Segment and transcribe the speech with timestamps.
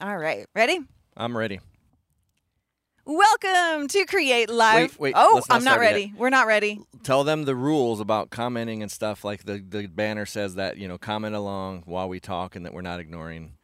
[0.00, 0.78] All right, ready?
[1.16, 1.58] I'm ready.
[3.04, 4.92] Welcome to Create Live.
[4.92, 5.90] Wait, wait, oh, not I'm not start yet.
[5.90, 6.12] ready.
[6.16, 6.80] We're not ready.
[7.02, 9.24] Tell them the rules about commenting and stuff.
[9.24, 12.72] Like the, the banner says that, you know, comment along while we talk and that
[12.74, 13.54] we're not ignoring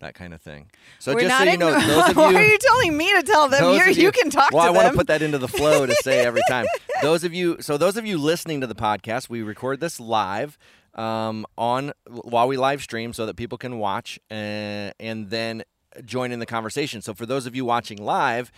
[0.00, 0.70] that kind of thing.
[0.98, 3.22] So We're just so you know, igno- those of Why are you telling me to
[3.22, 3.64] tell them?
[3.64, 4.82] Of you can talk well, to I them.
[4.82, 6.66] want to put that into the flow to say every time.
[7.00, 10.58] Those of you, so those of you listening to the podcast, we record this live
[10.94, 15.62] um, on while we live stream so that people can watch and, and then
[16.04, 17.02] join in the conversation.
[17.02, 18.50] So for those of you watching live,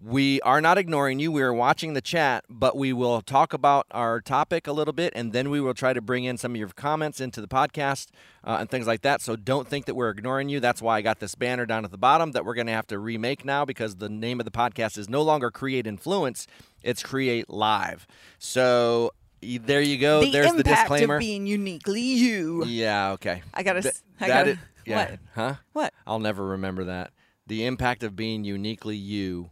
[0.00, 1.30] we are not ignoring you.
[1.30, 5.12] We are watching the chat, but we will talk about our topic a little bit,
[5.14, 8.08] and then we will try to bring in some of your comments into the podcast
[8.42, 9.20] uh, and things like that.
[9.20, 10.58] So don't think that we're ignoring you.
[10.58, 12.86] That's why I got this banner down at the bottom that we're going to have
[12.88, 16.48] to remake now because the name of the podcast is no longer Create Influence,
[16.82, 18.06] it's Create Live.
[18.38, 20.20] So there you go.
[20.22, 21.16] the There's the disclaimer.
[21.16, 22.64] of being uniquely you.
[22.66, 23.42] yeah, okay.
[23.52, 23.82] I gotta.
[23.82, 24.50] Th- I that gotta.
[24.52, 24.96] is- yeah.
[24.96, 25.18] What?
[25.34, 25.54] Huh?
[25.72, 25.94] What?
[26.06, 27.12] I'll never remember that.
[27.46, 29.50] The impact of being uniquely you.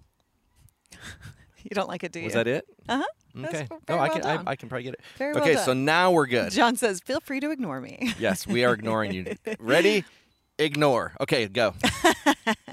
[1.63, 2.25] You don't like it, do you?
[2.25, 2.65] Was that it?
[2.89, 3.45] Uh huh.
[3.47, 3.69] Okay.
[3.87, 4.25] No, I well can.
[4.25, 4.43] I.
[4.53, 5.01] I can probably get it.
[5.19, 6.51] Very well okay, so now we're good.
[6.53, 9.35] John says, "Feel free to ignore me." yes, we are ignoring you.
[9.61, 10.05] Ready?
[10.59, 11.13] Ignore.
[11.21, 11.75] Okay, go.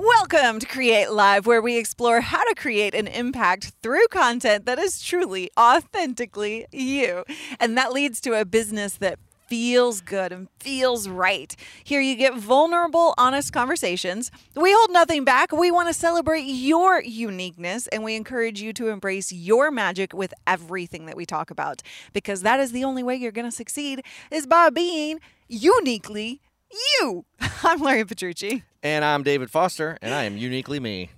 [0.00, 4.78] Welcome to Create Live, where we explore how to create an impact through content that
[4.78, 7.24] is truly, authentically you.
[7.58, 9.18] And that leads to a business that
[9.48, 11.56] feels good and feels right.
[11.82, 14.30] Here you get vulnerable, honest conversations.
[14.54, 15.50] We hold nothing back.
[15.50, 20.32] We want to celebrate your uniqueness and we encourage you to embrace your magic with
[20.46, 24.04] everything that we talk about because that is the only way you're going to succeed
[24.30, 25.18] is by being
[25.48, 26.40] uniquely
[26.70, 27.24] you.
[27.62, 28.62] I'm Luria Petrucci.
[28.82, 31.10] And I'm David Foster, and I am uniquely me.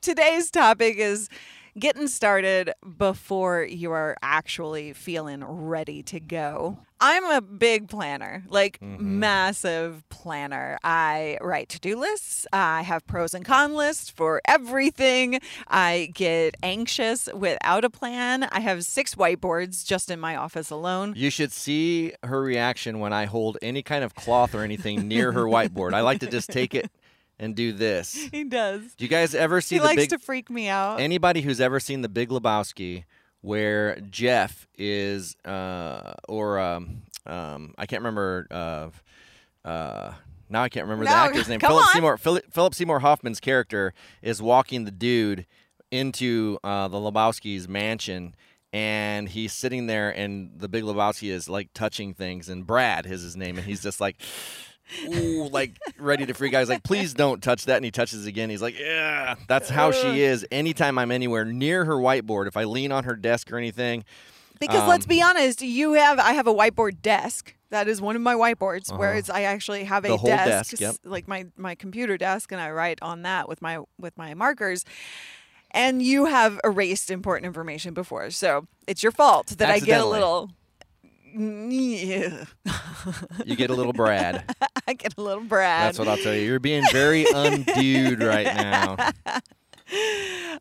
[0.00, 1.28] Today's topic is
[1.78, 6.78] getting started before you are actually feeling ready to go.
[7.00, 9.20] I'm a big planner, like mm-hmm.
[9.20, 10.78] massive planner.
[10.82, 12.46] I write to do lists.
[12.52, 15.40] I have pros and con lists for everything.
[15.68, 18.44] I get anxious without a plan.
[18.44, 21.14] I have six whiteboards just in my office alone.
[21.16, 25.32] You should see her reaction when I hold any kind of cloth or anything near
[25.32, 25.94] her whiteboard.
[25.94, 26.90] I like to just take it
[27.38, 28.28] and do this.
[28.32, 28.94] He does.
[28.96, 31.00] Do you guys ever see He the likes big to freak me out.
[31.00, 33.04] anybody who's ever seen the Big Lebowski,
[33.40, 38.46] where Jeff is, uh, or um, um, I can't remember.
[38.50, 38.88] Uh,
[39.68, 40.14] uh,
[40.48, 41.60] now I can't remember the actor's name.
[41.60, 41.92] Philip on.
[41.92, 42.16] Seymour.
[42.16, 45.46] Philip, Philip Seymour Hoffman's character is walking the dude
[45.90, 48.34] into uh, the Lebowski's mansion.
[48.70, 53.22] And he's sitting there, and the Big Lebowski is like touching things, and Brandt is
[53.22, 54.20] his name, and he's just like,
[55.06, 56.60] ooh, like ready to freak out.
[56.60, 57.76] He's like, please don't touch that.
[57.76, 58.50] And he touches again.
[58.50, 59.34] He's like, yeah.
[59.46, 60.46] That's how she is.
[60.50, 64.04] Anytime I'm anywhere near her whiteboard, if I lean on her desk or anything,
[64.60, 67.54] Because let's Um, be honest, you have I have a whiteboard desk.
[67.70, 70.26] That is one of my whiteboards where it's I actually have a Uh-huh.
[70.26, 70.96] Desk, desk, yep.
[71.04, 74.84] like my my computer desk, and I write on that with my with my markers.
[75.70, 80.06] And you have erased important information before, so it's your fault that I get a
[80.06, 80.50] little.
[81.38, 82.44] Yeah.
[83.44, 84.42] you get a little Brandt.
[84.88, 85.84] I get a little Brandt.
[85.84, 86.40] That's what I'll tell you.
[86.42, 88.96] You're being very undude right now.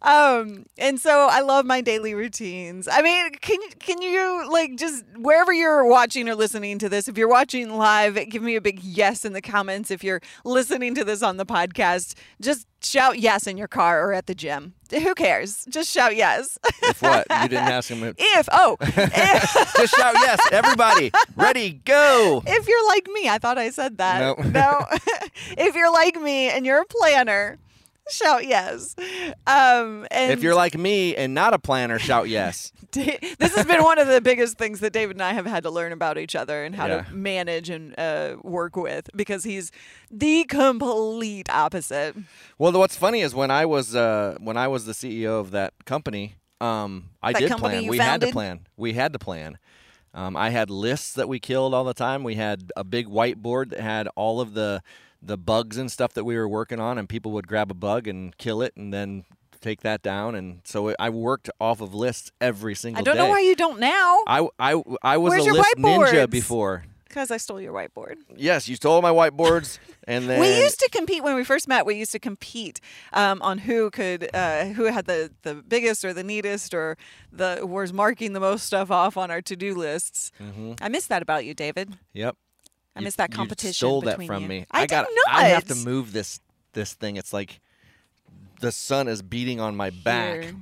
[0.01, 5.03] um and so i love my daily routines i mean can can you like just
[5.17, 8.81] wherever you're watching or listening to this if you're watching live give me a big
[8.83, 13.47] yes in the comments if you're listening to this on the podcast just shout yes
[13.47, 17.25] in your car or at the gym who cares just shout yes If what?
[17.29, 18.03] You didn't ask him.
[18.03, 20.39] If, if oh if, just shout yes.
[20.51, 22.41] Everybody, ready, go.
[22.47, 24.45] if you're like me i thought i said that Nope.
[24.53, 24.85] no
[25.57, 27.57] if you're like me and you're a planner
[28.09, 28.95] shout yes
[29.45, 32.71] um and If you're like me and not a planner, shout yes.
[32.91, 35.69] This has been one of the biggest things that David and I have had to
[35.69, 37.01] learn about each other and how Yeah.
[37.03, 39.71] to manage and uh, work with because he's
[40.09, 42.15] the complete opposite.
[42.57, 45.73] Well, what's funny is when I was uh, when I was the CEO of that
[45.85, 47.87] company, um, I That did company plan.
[47.89, 48.67] We had to plan.
[48.77, 49.57] We had to plan.
[50.13, 52.23] Um, I had lists that we killed all the time.
[52.23, 54.81] We had a big whiteboard that had all of the
[55.21, 58.07] the bugs and stuff that we were working on, and people would grab a bug
[58.07, 59.25] and kill it, and then
[59.59, 60.35] take that down.
[60.35, 63.11] And so I worked off of lists every single day.
[63.11, 63.27] I don't day.
[63.27, 66.85] know why you don't now I, I, I was Where's a list ninja before.
[67.07, 68.17] because I stole your whiteboard.
[68.35, 71.85] Yes, you stole my whiteboards, and then we used to compete when we first met.
[71.85, 72.79] We used to compete
[73.13, 76.97] um, on who could, uh, who had the, the biggest or the neatest or
[77.31, 80.31] the was marking the most stuff off on our to do lists.
[80.81, 81.97] I miss that about you, David.
[82.13, 82.37] Yep.
[82.97, 83.69] I miss that competition.
[83.69, 84.47] you stole that from you.
[84.47, 84.65] me.
[84.71, 85.07] I did got.
[85.29, 86.39] I have to move this
[86.73, 87.15] this thing.
[87.17, 87.59] It's like
[88.59, 90.43] the sun is beating on my back.
[90.43, 90.55] Here.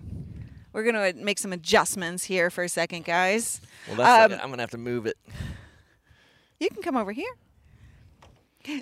[0.73, 3.61] We're gonna make some adjustments here for a second, guys.
[3.87, 5.17] Well, that's Um, I'm gonna have to move it.
[6.59, 7.31] You can come over here.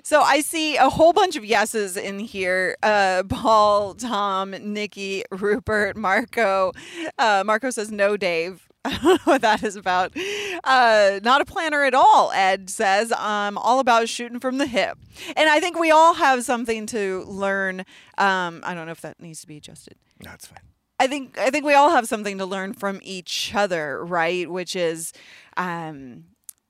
[0.02, 2.76] So I see a whole bunch of yeses in here.
[2.82, 6.72] Uh, Paul, Tom, Nikki, Rupert, Marco.
[7.18, 8.66] Uh, Marco says no, Dave.
[8.86, 10.12] I don't know what that is about.
[10.62, 13.12] Uh, not a planner at all, Ed says.
[13.16, 14.98] I'm all about shooting from the hip.
[15.36, 17.80] And I think we all have something to learn.
[18.18, 19.96] Um, I don't know if that needs to be adjusted.
[20.20, 20.58] That's fine.
[21.00, 24.50] I think I think we all have something to learn from each other, right?
[24.50, 25.12] Which is
[25.56, 26.24] um,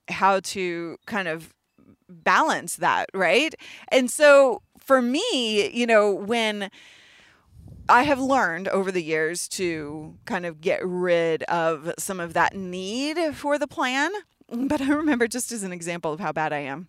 [0.07, 1.53] how to kind of
[2.09, 3.53] balance that, right?
[3.89, 6.69] And so for me, you know, when
[7.87, 12.55] I have learned over the years to kind of get rid of some of that
[12.55, 14.11] need for the plan.
[14.47, 16.87] But I remember just as an example of how bad I am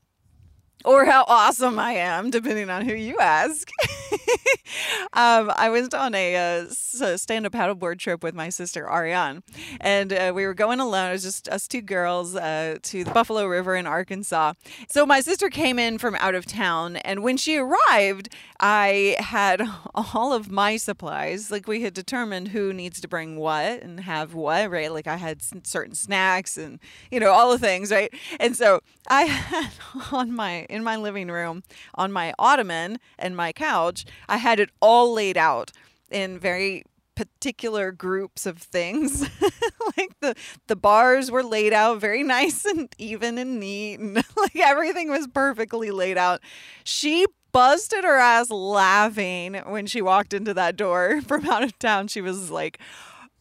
[0.84, 3.70] or how awesome I am, depending on who you ask.
[5.12, 6.66] um, I went on a, uh,
[7.16, 9.42] stand up paddleboard trip with my sister Ariane,
[9.80, 11.10] and uh, we were going alone.
[11.10, 14.54] It was just us two girls uh, to the Buffalo River in Arkansas.
[14.88, 18.28] So my sister came in from out of town, and when she arrived,
[18.60, 19.62] I had
[19.94, 21.50] all of my supplies.
[21.50, 24.92] Like we had determined who needs to bring what and have what, right?
[24.92, 26.78] Like I had certain snacks and,
[27.10, 28.12] you know, all the things, right?
[28.38, 29.70] And so I had
[30.12, 31.62] on my in my living room
[31.94, 35.72] on my ottoman and my couch, I had it all laid out
[36.10, 36.84] in very
[37.16, 39.22] particular groups of things.
[39.96, 40.34] like the
[40.68, 45.26] the bars were laid out very nice and even and neat and like everything was
[45.26, 46.40] perfectly laid out.
[46.84, 52.06] She busted her ass laughing when she walked into that door from out of town.
[52.06, 52.78] She was like,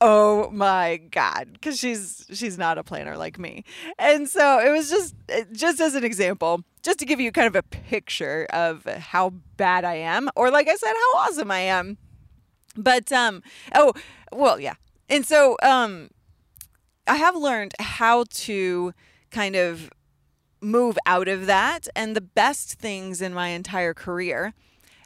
[0.08, 1.50] oh my god.
[1.54, 3.64] Because she's she's not a planner like me.
[3.98, 5.16] And so it was just
[5.52, 9.84] just as an example just to give you kind of a picture of how bad
[9.84, 11.98] i am or like i said how awesome i am.
[12.78, 13.42] But um
[13.74, 13.94] oh
[14.32, 14.76] well yeah.
[15.10, 16.10] And so um
[17.08, 18.94] i have learned how to
[19.32, 19.90] kind of
[20.62, 24.54] move out of that and the best things in my entire career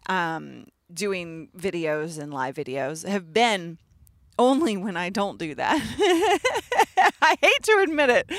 [0.08, 3.78] um doing videos and live videos have been
[4.40, 5.76] only when I don't do that.
[7.22, 8.32] I hate to admit it.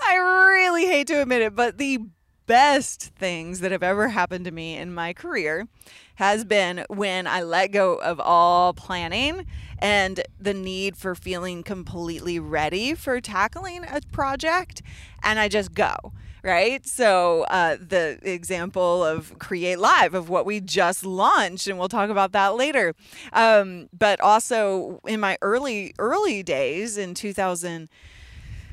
[0.00, 1.98] I really hate to admit it, but the
[2.46, 5.68] best things that have ever happened to me in my career
[6.14, 9.46] has been when I let go of all planning
[9.78, 14.82] and the need for feeling completely ready for tackling a project
[15.22, 16.86] and I just go right?
[16.86, 22.10] So uh, the example of Create Live of what we just launched, and we'll talk
[22.10, 22.94] about that later.
[23.32, 27.88] Um, but also in my early early days in 2000,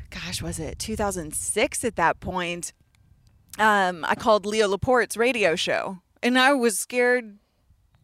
[0.10, 2.74] gosh, was it 2006 at that point?
[3.60, 7.38] Um, I called Leo Laporte's radio show, and I was scared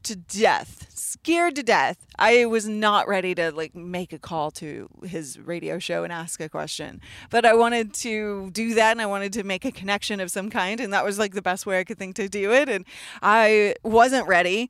[0.03, 2.05] to death, scared to death.
[2.17, 6.39] I was not ready to like make a call to his radio show and ask
[6.39, 10.19] a question, but I wanted to do that and I wanted to make a connection
[10.19, 12.51] of some kind, and that was like the best way I could think to do
[12.51, 12.69] it.
[12.69, 12.85] And
[13.21, 14.69] I wasn't ready.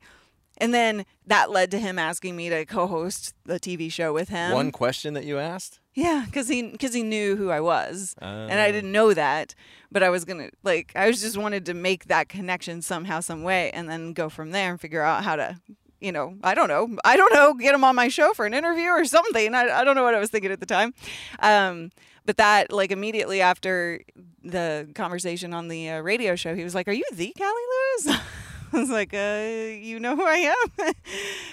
[0.58, 4.52] And then that led to him asking me to co-host the TV show with him.
[4.52, 5.80] One question that you asked?
[5.94, 8.72] Yeah, because he because he knew who I was, and I oh.
[8.72, 9.54] didn't know that,
[9.92, 13.44] but I was gonna like I was just wanted to make that connection somehow, some
[13.44, 15.60] way, and then go from there and figure out how to,
[16.00, 18.54] you know, I don't know, I don't know, get him on my show for an
[18.54, 19.54] interview or something.
[19.54, 20.94] I I don't know what I was thinking at the time,
[21.38, 21.92] um,
[22.26, 24.00] but that like immediately after
[24.42, 27.62] the conversation on the uh, radio show, he was like, "Are you the Cali
[28.06, 28.18] Lewis?"
[28.76, 30.68] I was like, uh, "You know who I am."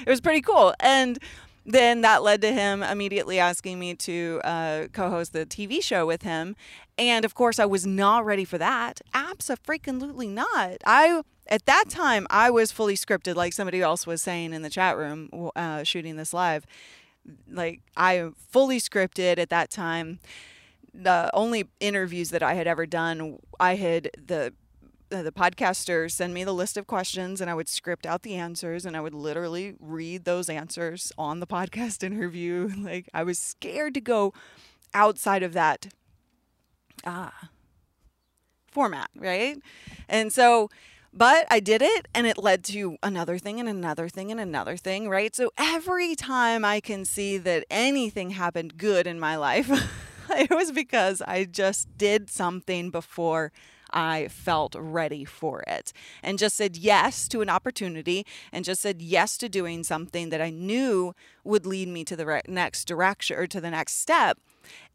[0.05, 1.19] it was pretty cool, and
[1.65, 6.23] then that led to him immediately asking me to uh, co-host the TV show with
[6.23, 6.55] him,
[6.97, 9.01] and of course I was not ready for that.
[9.13, 10.77] Absolutely not.
[10.83, 14.69] I at that time I was fully scripted, like somebody else was saying in the
[14.69, 16.65] chat room, uh, shooting this live.
[17.47, 20.19] Like I fully scripted at that time.
[20.91, 24.53] The only interviews that I had ever done, I had the
[25.11, 28.85] the podcaster send me the list of questions and I would script out the answers
[28.85, 32.69] and I would literally read those answers on the podcast interview.
[32.81, 34.33] Like I was scared to go
[34.93, 35.87] outside of that
[37.05, 37.49] ah
[38.71, 39.57] format, right?
[40.09, 40.69] And so
[41.13, 44.77] but I did it and it led to another thing and another thing and another
[44.77, 45.35] thing, right?
[45.35, 49.69] So every time I can see that anything happened good in my life,
[50.29, 53.51] it was because I just did something before
[53.93, 55.93] I felt ready for it
[56.23, 60.41] and just said yes to an opportunity and just said yes to doing something that
[60.41, 64.37] I knew would lead me to the re- next direction or to the next step.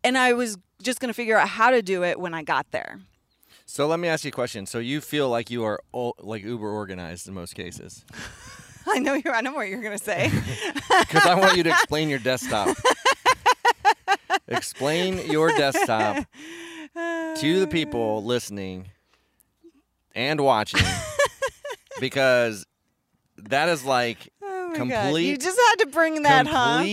[0.02, 2.70] And I was just going to figure out how to do it when I got
[2.70, 3.00] there.
[3.64, 4.64] So let me ask you a question.
[4.66, 5.80] So you feel like you are
[6.20, 8.04] like uber organized in most cases?
[8.86, 9.32] I know you.
[9.32, 10.30] I know what you're going to say.
[11.00, 12.76] Because I want you to explain your desktop.
[14.48, 16.24] explain your desktop
[16.96, 18.86] to the people listening
[20.14, 20.80] and watching
[22.00, 22.66] because
[23.36, 24.32] that is like
[24.78, 25.14] Oh my God.
[25.16, 26.84] You just had to bring that, huh?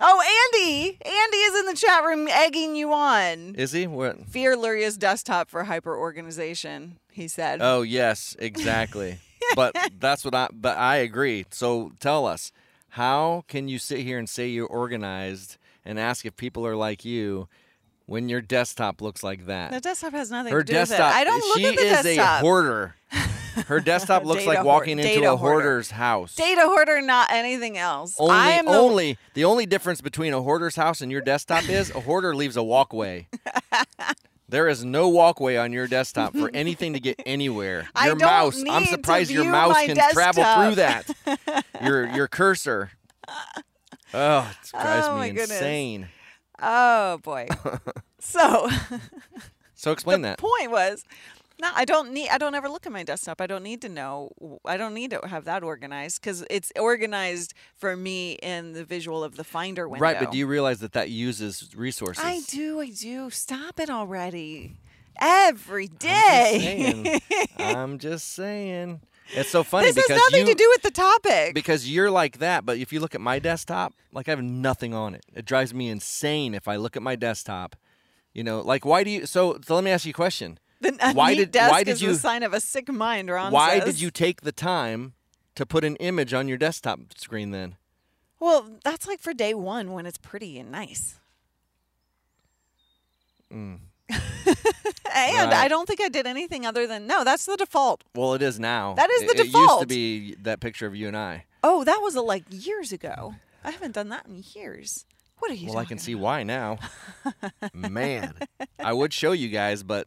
[0.00, 0.98] Oh, Andy!
[1.04, 3.54] Andy is in the chat room egging you on.
[3.54, 3.86] Is he?
[3.86, 4.26] What?
[4.26, 7.60] Fear Luria's desktop for hyper organization, he said.
[7.62, 9.18] Oh yes, exactly.
[9.54, 10.48] but that's what I.
[10.52, 11.46] But I agree.
[11.50, 12.50] So tell us,
[12.90, 17.04] how can you sit here and say you're organized and ask if people are like
[17.04, 17.48] you
[18.08, 19.70] when your desktop looks like that?
[19.70, 21.12] the desktop has nothing Her to do with desktop.
[21.12, 21.16] it.
[21.16, 22.04] I don't look at the desktop.
[22.04, 22.40] She is desktop.
[22.40, 22.94] a hoarder.
[23.66, 25.62] Her desktop looks like walking into a hoarder.
[25.62, 26.34] hoarder's house.
[26.36, 28.14] Data hoarder, not anything else.
[28.18, 31.68] Only, I am the only the only difference between a hoarder's house and your desktop
[31.68, 33.26] is a hoarder leaves a walkway.
[34.48, 37.88] there is no walkway on your desktop for anything to get anywhere.
[38.04, 41.64] Your mouse, I'm surprised your mouse can travel through that.
[41.82, 42.92] your your cursor.
[44.14, 45.58] Oh, it drives Oh, me goodness.
[46.60, 47.48] Oh boy.
[48.18, 48.68] so
[49.74, 50.38] So explain that.
[50.38, 50.48] the that.
[50.48, 51.04] point was,
[51.60, 52.28] no, I don't need.
[52.28, 53.40] I don't ever look at my desktop.
[53.40, 54.30] I don't need to know.
[54.64, 59.24] I don't need to have that organized because it's organized for me in the visual
[59.24, 60.02] of the Finder window.
[60.02, 62.22] Right, but do you realize that that uses resources?
[62.24, 62.80] I do.
[62.80, 63.30] I do.
[63.30, 64.76] Stop it already.
[65.20, 67.18] Every day.
[67.18, 67.20] I'm just saying.
[67.58, 69.00] I'm just saying.
[69.34, 71.54] It's so funny this has nothing you to do with the topic.
[71.54, 74.94] because you're like that, but if you look at my desktop, like I have nothing
[74.94, 75.24] on it.
[75.34, 77.76] It drives me insane if I look at my desktop.
[78.32, 79.26] You know, like why do you?
[79.26, 80.58] So, so let me ask you a question.
[80.80, 83.78] the why did- desk why did is you- sign of a sick mind, Ron why
[83.80, 83.84] says.
[83.86, 85.14] did you take the time
[85.56, 87.76] to put an image on your desktop screen then?
[88.40, 91.16] Well, that's like for day one when it's pretty and nice.
[93.52, 93.78] Mm.
[95.14, 97.24] And I don't think I did anything other than no.
[97.24, 98.04] That's the default.
[98.14, 98.94] Well, it is now.
[98.94, 101.44] That is It- the It used to be that picture of you and I.
[101.64, 103.34] Oh, that was uh, like years ago.
[103.64, 105.06] I haven't done that in years.
[105.40, 105.68] What are you?
[105.68, 106.22] Well, I can talking see about?
[106.22, 106.78] why now.
[107.74, 108.34] Man,
[108.78, 110.06] I would show you guys, but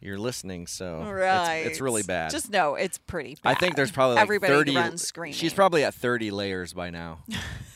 [0.00, 1.66] you're listening, so it's- Right.
[1.66, 2.30] it's, really bad.
[2.30, 3.50] Just know it's pretty bad.
[3.50, 4.76] I think there's probably like everybody 30.
[4.76, 5.34] runs screaming.
[5.34, 7.24] She's probably at 30 layers by now.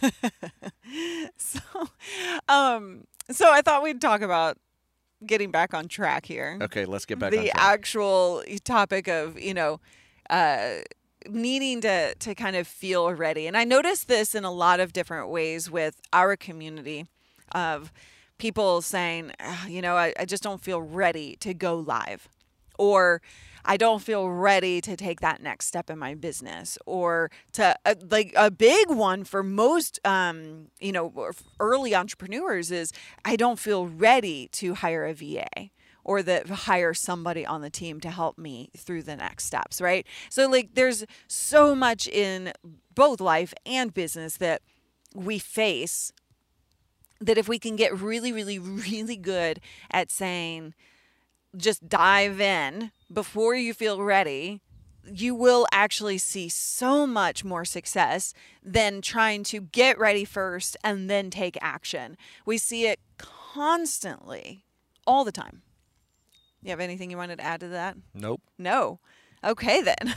[1.36, 1.60] so,
[2.48, 4.58] um, so I thought we'd talk about
[5.26, 6.58] getting back on track here.
[6.62, 7.54] Okay, let's get back the on track.
[7.56, 9.80] actual topic of you know
[10.30, 10.78] uh,
[11.28, 14.92] needing to to kind of feel ready and i noticed this in a lot of
[14.92, 17.06] different ways with our community
[17.52, 17.92] of
[18.38, 22.28] people saying "Ah, you know I, I just don't feel ready to go live
[22.78, 23.20] or
[23.68, 27.96] I don't feel ready to take that next step in my business, or to uh,
[28.10, 32.92] like a big one for most, um, you know, early entrepreneurs is
[33.26, 35.68] I don't feel ready to hire a VA
[36.02, 40.06] or that hire somebody on the team to help me through the next steps, right?
[40.30, 42.54] So like, there's so much in
[42.94, 44.62] both life and business that
[45.14, 46.10] we face
[47.20, 48.58] that if we can get really, really,
[48.90, 49.60] really good
[49.90, 50.72] at saying,
[51.56, 54.60] just dive in before you feel ready,
[55.04, 61.08] you will actually see so much more success than trying to get ready first and
[61.08, 62.16] then take action.
[62.44, 64.64] We see it constantly,
[65.06, 65.62] all the time.
[66.62, 67.96] You have anything you wanted to add to that?
[68.14, 68.42] nope.
[68.58, 68.98] No.
[69.44, 70.16] Okay, then.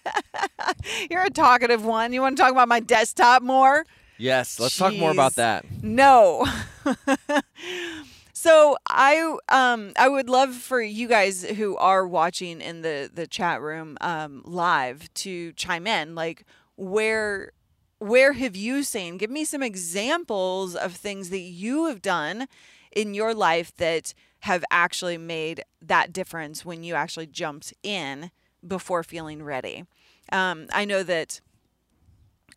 [1.10, 2.14] You're a talkative one.
[2.14, 3.84] You want to talk about my desktop more?
[4.16, 5.66] Yes, let's talk more about that.
[5.82, 6.46] No.
[8.44, 13.26] so I um I would love for you guys who are watching in the the
[13.26, 16.44] chat room um live to chime in like
[16.76, 17.52] where
[18.00, 22.46] where have you seen give me some examples of things that you have done
[22.92, 28.30] in your life that have actually made that difference when you actually jumped in
[28.66, 29.84] before feeling ready.
[30.30, 31.40] Um, I know that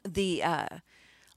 [0.04, 0.68] the uh,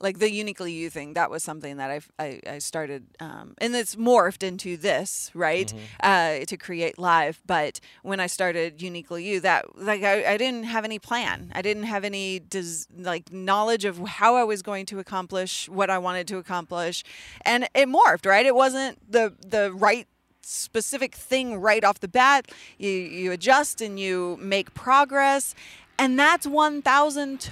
[0.00, 3.75] like the uniquely you thing that was something that I've, I I started um, and
[3.75, 7.40] it's morphed into this right uh, to create live.
[7.47, 11.52] But when I started uniquely you, that like I, I didn't have any plan.
[11.54, 15.90] I didn't have any des- like knowledge of how I was going to accomplish what
[15.90, 17.04] I wanted to accomplish,
[17.42, 18.47] and it morphed right.
[18.47, 20.07] It wasn't the the right
[20.42, 22.50] specific thing right off the bat.
[22.78, 25.54] You you adjust and you make progress,
[25.99, 27.50] and that's one thousand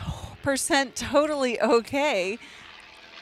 [0.48, 2.38] percent totally okay.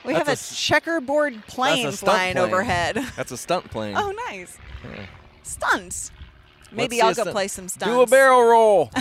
[0.04, 2.47] We That's have a checkerboard plane stunt flying plane.
[2.47, 2.95] overhead.
[3.16, 3.97] That's a stunt plane.
[3.97, 5.06] oh, nice Yeah.
[5.42, 6.12] stunts.
[6.71, 7.92] Maybe Let's I'll go play some stunts.
[7.92, 8.90] Do a barrel roll.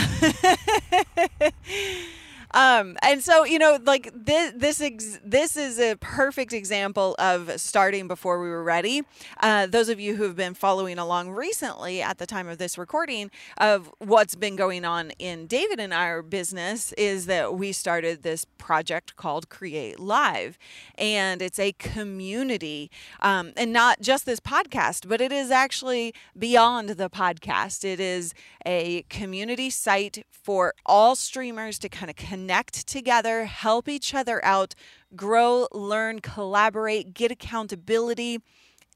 [2.56, 7.60] Um, and so you know, like this, this, ex- this is a perfect example of
[7.60, 9.04] starting before we were ready.
[9.42, 12.78] Uh, those of you who have been following along recently, at the time of this
[12.78, 18.24] recording, of what's been going on in David and our business is that we started
[18.24, 20.58] this project called Create Live,
[20.98, 22.90] and it's a community,
[23.22, 27.84] um, and not just this podcast, but it is actually beyond the podcast.
[27.84, 28.34] It is
[28.66, 32.45] a community site for all streamers to kind of connect
[32.86, 34.76] together, help each other out,
[35.16, 38.40] grow, learn, collaborate, get accountability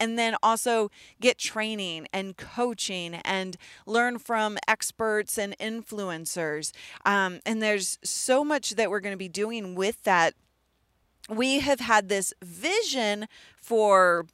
[0.00, 0.90] and then also
[1.20, 6.72] get training and coaching and learn from experts and influencers.
[7.04, 10.34] Um, and there's so much that we're going to be doing with that.
[11.28, 14.26] We have had this vision for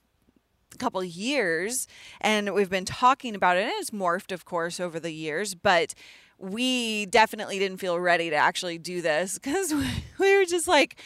[0.73, 1.89] a couple years
[2.21, 5.95] and we've been talking about it and it's morphed of course over the years but
[6.39, 9.75] we definitely didn't feel ready to actually do this because
[10.19, 11.01] we were just like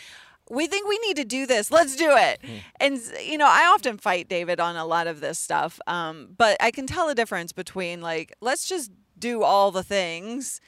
[0.51, 1.71] we think we need to do this.
[1.71, 2.41] Let's do it.
[2.43, 2.61] Mm.
[2.81, 5.81] And, you know, I often fight David on a lot of this stuff.
[5.87, 10.61] Um, but I can tell a difference between, like, let's just do all the things.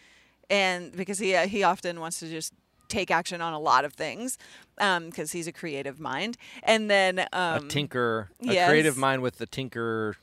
[0.49, 2.55] And because he, uh, he often wants to just
[2.89, 4.39] take action on a lot of things
[4.77, 6.37] because um, he's a creative mind.
[6.63, 8.69] And then um, a tinker, a yes.
[8.69, 10.15] creative mind with the tinker,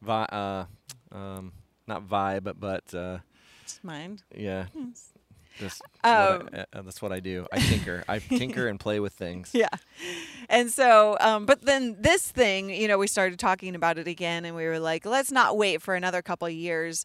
[0.00, 0.66] vi- uh,
[1.10, 1.52] um,
[1.88, 2.94] not vibe, but.
[2.94, 3.18] Uh,
[3.82, 4.22] mind.
[4.34, 4.66] Yeah.
[4.74, 5.10] Yes.
[5.60, 7.46] That's, um, what I, uh, that's what I do.
[7.52, 8.04] I tinker.
[8.08, 9.50] I tinker and play with things.
[9.52, 9.68] Yeah.
[10.48, 14.44] And so, um, but then this thing, you know, we started talking about it again
[14.44, 17.04] and we were like, let's not wait for another couple of years.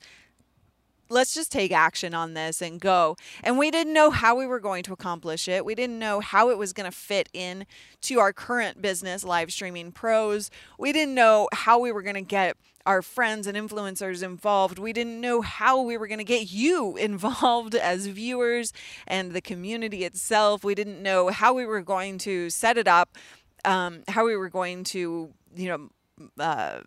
[1.10, 3.16] Let's just take action on this and go.
[3.44, 5.64] And we didn't know how we were going to accomplish it.
[5.66, 7.66] We didn't know how it was going to fit in
[8.02, 10.50] to our current business, live streaming pros.
[10.80, 14.78] We didn't know how we were going to get our friends and influencers involved.
[14.78, 18.74] We didn't know how we were going to get you involved as viewers
[19.08, 20.64] and the community itself.
[20.64, 23.18] We didn't know how we were going to set it up,
[23.64, 25.90] um, how we were going to, you know,
[26.40, 26.80] uh,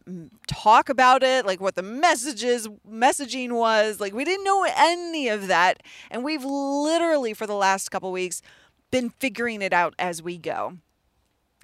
[0.47, 4.01] talk about it, like what the messages messaging was.
[4.01, 8.43] Like we didn't know any of that, and we've literally for the last couple weeks
[8.91, 10.79] been figuring it out as we go.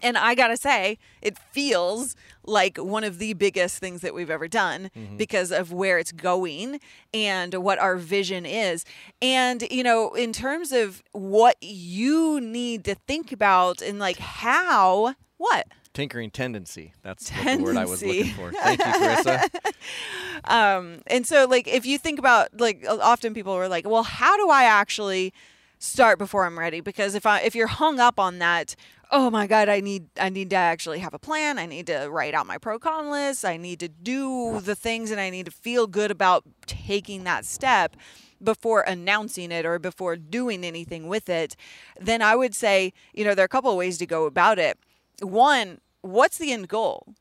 [0.03, 4.29] And I got to say, it feels like one of the biggest things that we've
[4.29, 5.17] ever done mm-hmm.
[5.17, 6.81] because of where it's going
[7.15, 8.85] and what our vision is.
[9.23, 15.15] And, you know, in terms of what you need to think about and like how,
[15.39, 15.69] what?
[15.95, 16.93] Tinkering tendency.
[17.03, 17.57] That's, tendency.
[17.57, 18.53] the word I was looking for.
[18.53, 19.49] Thank you, Carissa.
[20.45, 24.37] um, and so, like, if you think about, like, often people are like, well, how
[24.37, 25.33] do I actually
[25.79, 26.81] start before I'm ready?
[26.81, 28.75] Because if I if you're hung up on that,
[29.11, 32.09] oh my god i need i need to actually have a plan i need to
[32.11, 35.47] write out my pro con list i need to do the things and i need
[35.47, 37.97] to feel good about taking that step
[38.43, 41.55] before announcing it or before doing anything with it
[42.01, 44.59] then i would say you know there are a couple of ways to go about
[44.59, 44.79] it
[45.21, 47.15] one what's the end goal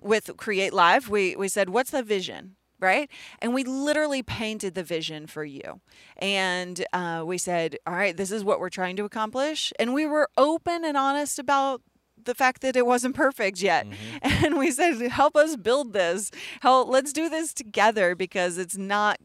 [0.00, 3.10] with create live we we said what's the vision right?
[3.40, 5.80] And we literally painted the vision for you.
[6.16, 9.70] And uh, we said, all right, this is what we're trying to accomplish.
[9.78, 11.82] And we were open and honest about
[12.24, 13.86] the fact that it wasn't perfect yet.
[13.86, 14.44] Mm-hmm.
[14.44, 16.30] And we said, help us build this.
[16.60, 19.18] Help, let's do this together because it's not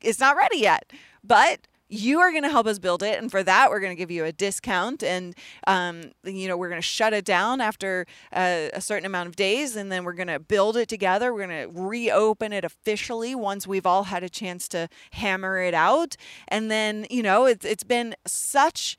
[0.00, 0.92] it's not ready yet.
[1.22, 3.96] But you are going to help us build it and for that we're going to
[3.96, 5.34] give you a discount and
[5.66, 9.36] um, you know we're going to shut it down after a, a, certain amount of
[9.36, 11.32] days and then we're going to build it together.
[11.32, 15.74] We're going to reopen it officially once we've all had a chance to hammer it
[15.74, 16.16] out.
[16.48, 18.96] And then you know it's, it's been such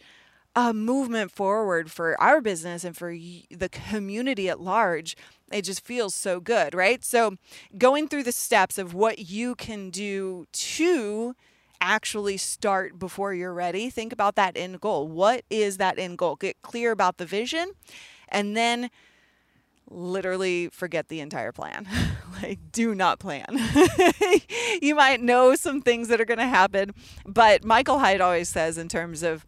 [0.55, 5.15] a movement forward for our business and for the community at large.
[5.51, 7.03] It just feels so good right?
[7.03, 7.35] So
[7.77, 11.35] going through the steps of what you can do to
[11.81, 13.89] actually start before you're ready.
[13.89, 15.07] Think about that end goal.
[15.07, 16.35] What is that end goal?
[16.35, 17.71] Get clear about the vision
[18.29, 18.89] and then
[19.89, 21.87] literally forget the entire plan.
[22.41, 23.45] like, do not plan.
[24.81, 26.93] you might know some things that are going to happen,
[27.25, 29.45] but Michael Hyatt always says, in terms of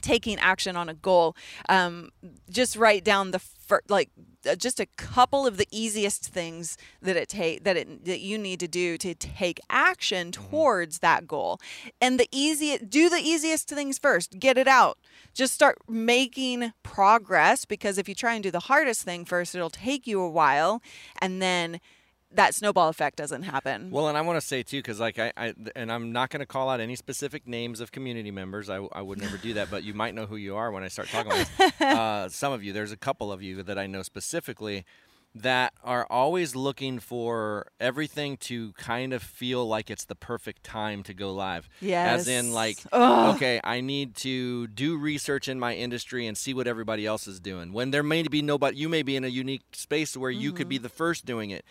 [0.00, 1.36] taking action on a goal,
[1.68, 2.10] um,
[2.50, 4.10] just write down the fir- like
[4.56, 8.60] just a couple of the easiest things that it take that it that you need
[8.60, 10.50] to do to take action mm-hmm.
[10.50, 11.60] towards that goal.
[12.00, 14.38] And the easiest do the easiest things first.
[14.38, 14.98] Get it out.
[15.34, 19.70] Just start making progress because if you try and do the hardest thing first, it'll
[19.70, 20.82] take you a while
[21.20, 21.80] and then
[22.32, 23.90] that snowball effect doesn't happen.
[23.90, 26.40] Well, and I want to say too, because like I, I, and I'm not going
[26.40, 28.68] to call out any specific names of community members.
[28.68, 30.88] I, I would never do that, but you might know who you are when I
[30.88, 32.72] start talking about uh, some of you.
[32.72, 34.84] There's a couple of you that I know specifically
[35.34, 41.02] that are always looking for everything to kind of feel like it's the perfect time
[41.04, 41.68] to go live.
[41.80, 42.20] Yes.
[42.20, 43.36] As in, like, Ugh.
[43.36, 47.40] okay, I need to do research in my industry and see what everybody else is
[47.40, 47.72] doing.
[47.72, 50.68] When there may be nobody, you may be in a unique space where you could
[50.68, 51.64] be the first doing it.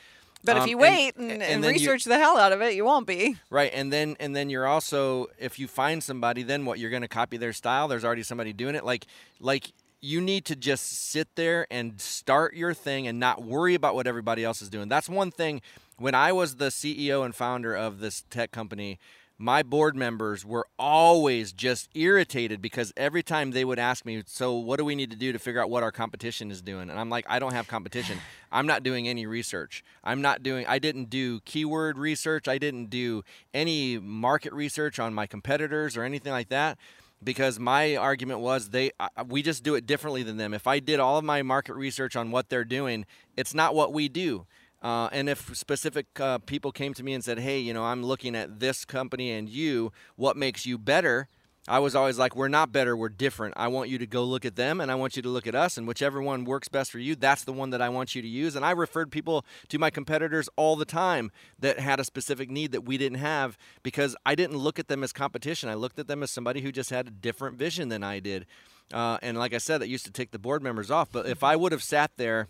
[0.43, 2.61] But if Um, you and- wait and, and, and you- research the hell out of
[2.61, 3.37] it, you won't be.
[3.49, 6.79] Right, and then and then you're also if you find somebody, then what?
[6.79, 7.87] You're going to copy their style.
[7.87, 8.85] There's already somebody doing it.
[8.85, 9.05] Like
[9.39, 13.95] like you need to just sit there and start your thing and not worry about
[13.95, 14.87] what everybody else is doing.
[14.87, 15.61] That's one thing.
[15.97, 18.99] When I was the CEO and founder of this tech company,
[19.39, 24.53] my board members were always just irritated because every time they would ask me, "So
[24.53, 26.99] what do we need to do to figure out what our competition is doing?" And
[26.99, 28.19] I'm like, "I don't have competition.
[28.51, 29.83] I'm not doing any research.
[30.03, 32.47] I'm not doing I didn't do keyword research.
[32.47, 33.23] I didn't do
[33.53, 36.77] any market research on my competitors or anything like that."
[37.23, 38.91] Because my argument was they
[39.27, 40.53] we just do it differently than them.
[40.53, 43.93] If I did all of my market research on what they're doing, it's not what
[43.93, 44.45] we do.
[44.81, 48.03] Uh, and if specific uh, people came to me and said, "Hey, you know, I'm
[48.03, 51.29] looking at this company and you, what makes you better?"
[51.69, 52.95] I was always like, "We're not better.
[52.95, 53.55] We're different.
[53.57, 55.55] I want you to go look at them, and I want you to look at
[55.55, 58.21] us, and whichever one works best for you, that's the one that I want you
[58.21, 62.05] to use." And I referred people to my competitors all the time that had a
[62.05, 65.69] specific need that we didn't have because I didn't look at them as competition.
[65.69, 68.45] I looked at them as somebody who just had a different vision than I did.
[68.93, 71.09] Uh, and like I said, that used to take the board members off.
[71.11, 72.47] But if I would have sat there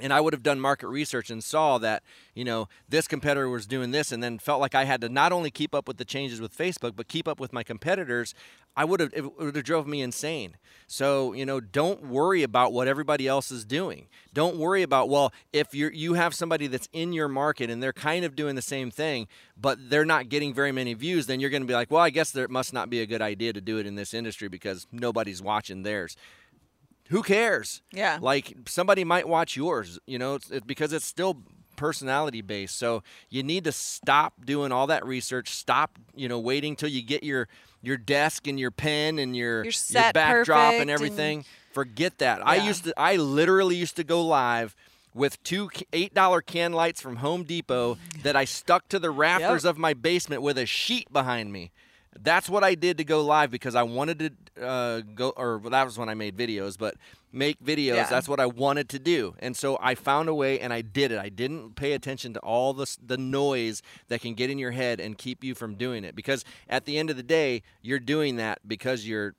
[0.00, 2.02] and I would have done market research and saw that
[2.34, 5.32] you know this competitor was doing this, and then felt like I had to not
[5.32, 8.34] only keep up with the changes with Facebook, but keep up with my competitors.
[8.78, 10.56] I would have it would have drove me insane.
[10.86, 14.08] So you know, don't worry about what everybody else is doing.
[14.34, 17.94] Don't worry about well, if you you have somebody that's in your market and they're
[17.94, 21.50] kind of doing the same thing, but they're not getting very many views, then you're
[21.50, 23.62] going to be like, well, I guess there must not be a good idea to
[23.62, 26.16] do it in this industry because nobody's watching theirs
[27.08, 27.82] who cares?
[27.92, 28.18] Yeah.
[28.20, 31.42] Like somebody might watch yours, you know, it's, it's because it's still
[31.76, 32.76] personality based.
[32.76, 35.50] So you need to stop doing all that research.
[35.50, 37.48] Stop, you know, waiting till you get your
[37.82, 41.44] your desk and your pen and your Your set backdrop and and- everything.
[41.72, 42.44] Forget that.
[42.46, 44.74] I used to I literally used to go live
[45.12, 49.64] with two eight dollar can lights from Home Depot that I stuck to the rafters
[49.66, 51.72] of my basement with a sheet behind me.
[52.22, 55.70] That's what I did to go live because I wanted to uh, go, or well,
[55.70, 56.96] that was when I made videos, but
[57.32, 57.96] make videos.
[57.96, 58.06] Yeah.
[58.08, 61.12] That's what I wanted to do, and so I found a way and I did
[61.12, 61.18] it.
[61.18, 65.00] I didn't pay attention to all the the noise that can get in your head
[65.00, 66.14] and keep you from doing it.
[66.14, 69.34] Because at the end of the day, you're doing that because you're,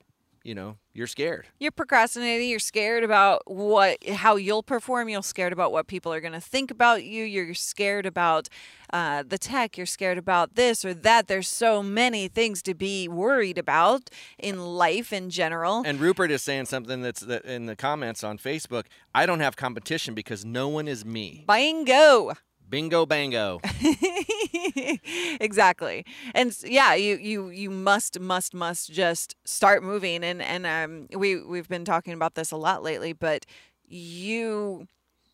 [0.48, 1.46] you know, you're scared.
[1.60, 2.48] You're procrastinating.
[2.48, 5.10] You're scared about what, how you'll perform.
[5.10, 7.22] You're scared about what people are going to think about you.
[7.22, 8.48] You're scared about
[8.90, 9.76] uh, the tech.
[9.76, 11.28] You're scared about this or that.
[11.28, 14.08] There's so many things to be worried about
[14.38, 15.82] in life in general.
[15.84, 18.84] And Rupert is saying something that's that in the comments on Facebook.
[19.14, 21.44] I don't have competition because no one is me.
[21.46, 22.32] Bingo.
[22.68, 23.60] Bingo bango.
[25.40, 26.04] exactly
[26.34, 31.42] and yeah you you you must must must just start moving and and um we
[31.42, 33.46] we've been talking about this a lot lately but
[33.86, 34.86] you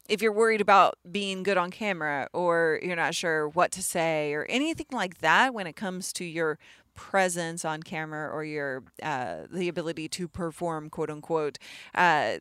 [0.09, 4.33] if you're worried about being good on camera or you're not sure what to say
[4.35, 6.59] or anything like that when it comes to your
[6.95, 11.59] presence on camera or your uh, the ability to perform quote unquote
[11.95, 12.37] uh,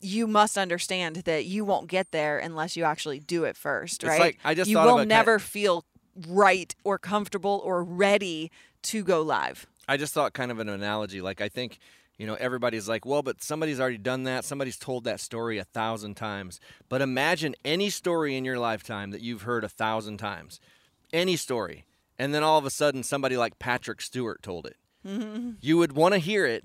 [0.00, 4.08] you must understand that you won't get there unless you actually do it first It's
[4.10, 5.84] right like- I just you will of a ki- never feel
[6.28, 8.50] right or comfortable or ready
[8.82, 11.22] to go live I just thought kind of an analogy.
[11.22, 11.78] Like I think,
[12.18, 14.44] you know, everybody's like, well, but somebody's already done that.
[14.44, 16.60] Somebody's told that story a thousand times.
[16.90, 20.60] But imagine any story in your lifetime that you've heard a thousand times,
[21.10, 21.86] any story,
[22.18, 24.76] and then all of a sudden somebody like Patrick Stewart told it.
[25.62, 26.64] You would want to hear it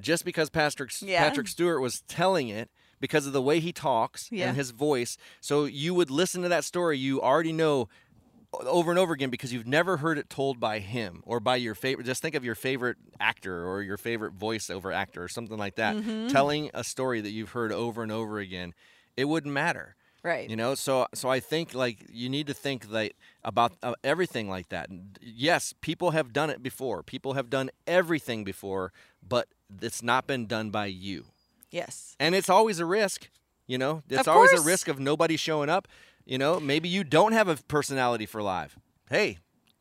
[0.00, 1.22] just because Patrick Yeah.
[1.26, 4.48] Patrick Stewart was telling it because of the way he talks Yeah.
[4.48, 5.16] and his voice.
[5.40, 6.98] So you would listen to that story.
[6.98, 7.88] You already know
[8.66, 11.74] over and over again because you've never heard it told by him or by your
[11.74, 15.76] favorite just think of your favorite actor or your favorite voiceover actor or something like
[15.76, 16.28] that Mm-hmm.
[16.28, 18.74] telling a story that you've heard over and over again
[19.16, 22.86] it wouldn't matter right you know so so i think like you need to think
[22.90, 24.90] like about uh, everything like that
[25.22, 28.92] yes people have done it before people have done everything before
[29.26, 29.48] but
[29.80, 31.24] it's not been done by you.
[31.70, 32.16] Yes.
[32.20, 33.28] And it's always a risk
[33.68, 34.02] you know?
[34.10, 35.88] It's always a risk of nobody showing up
[36.24, 36.60] you know?
[36.60, 38.76] Maybe you don't have a personality for live
[39.10, 39.38] hey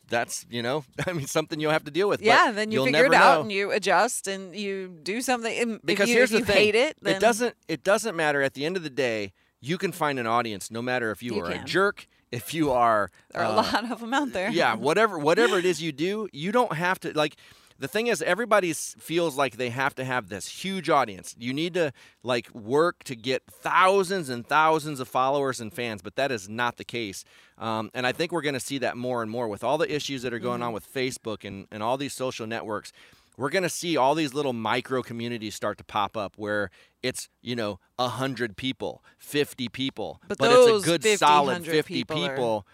[0.09, 2.85] that's you know i mean something you'll have to deal with yeah then you you'll
[2.85, 3.41] figure it out know.
[3.41, 5.57] and you adjust and you do something.
[5.57, 6.61] And because if you, here's if you the thing.
[6.61, 8.41] hate it then it doesn't it doesn't matter.
[8.41, 11.35] At the end of the day you can find an audience no matter if you,
[11.35, 11.61] You are can.
[11.61, 14.49] a jerk if you are there are uh, a lot of them out there.
[14.49, 17.35] yeah whatever whatever it is you do you don't have to like
[17.81, 21.35] the thing is everybody feels like they have to have this huge audience.
[21.37, 21.91] You need to
[22.23, 26.77] like work to get thousands and thousands of followers and fans but that is not
[26.77, 27.23] the case.
[27.57, 29.93] Um, and i think we're going to see that more and more with all the
[29.93, 32.91] issues that are going on with facebook and, and all these social networks.
[33.37, 36.69] We're going to see all these little micro communities start to pop up where
[37.01, 41.93] it's you know 100 people 50 people But it's those a good 50, solid 50
[41.93, 42.67] people are- people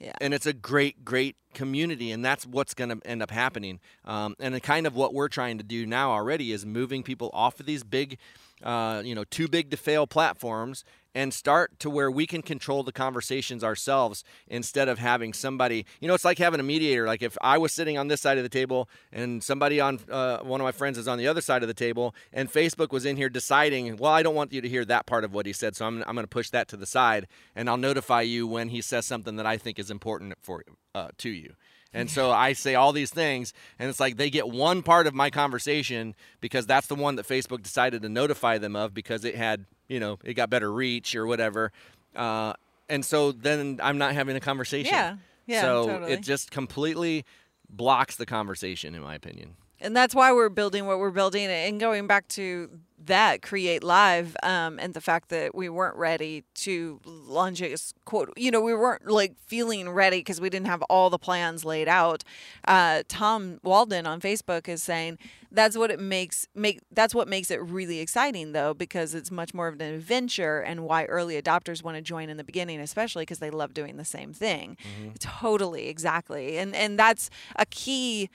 [0.00, 0.12] Yeah.
[0.20, 4.34] and it's a great great community and that's what's going to end up happening um,
[4.40, 7.66] and kind of what we're trying to do now already is moving people off of
[7.66, 8.16] these big
[8.62, 12.82] uh, you know too big to fail platforms and start to where we can control
[12.82, 17.06] the conversations ourselves instead of having somebody you know it's like having a mediator.
[17.06, 20.38] Like if i was sitting on this side of the table and somebody on uh,
[20.38, 23.04] one of my friends is on the other side of the table and facebook was
[23.04, 25.52] in here deciding well i don't want you to hear that part of what he
[25.52, 28.46] said so i'm, I'm going to push that to the side and i'll notify you
[28.46, 30.62] when he says something that i think is important for
[30.94, 31.54] uh, to you
[31.92, 35.14] and so I say all these things, and it's like they get one part of
[35.14, 39.34] my conversation because that's the one that Facebook decided to notify them of because it
[39.34, 41.72] had, you know, it got better reach or whatever.
[42.14, 42.52] Uh,
[42.88, 44.92] and so then I'm not having a conversation.
[44.92, 45.16] Yeah.
[45.46, 46.12] Yeah, So totally.
[46.12, 47.24] it just completely
[47.68, 49.56] blocks the conversation, in my opinion.
[49.80, 52.70] And that's why we're building what we're building and going back to
[53.06, 58.30] that create live um, and the fact that we weren't ready to launch it quote
[58.36, 61.88] you know we weren't like feeling ready because we didn't have all the plans laid
[61.88, 62.22] out.
[62.68, 65.18] Uh, tom walden on facebook is saying
[65.50, 69.52] that's what it makes make that's what makes it really exciting though because it's much
[69.54, 73.22] more of an adventure and why early adopters want to join in the beginning especially
[73.22, 74.76] because they love doing the same thing.
[75.18, 76.58] Totally exactly.
[76.58, 78.30] And and that's a key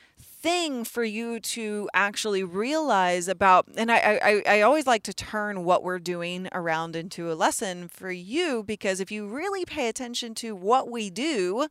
[0.46, 5.64] thing for you to actually realize about and I, I i always like to turn
[5.64, 10.36] what we're doing around into a lesson for you because if you really pay attention
[10.36, 11.66] to what we do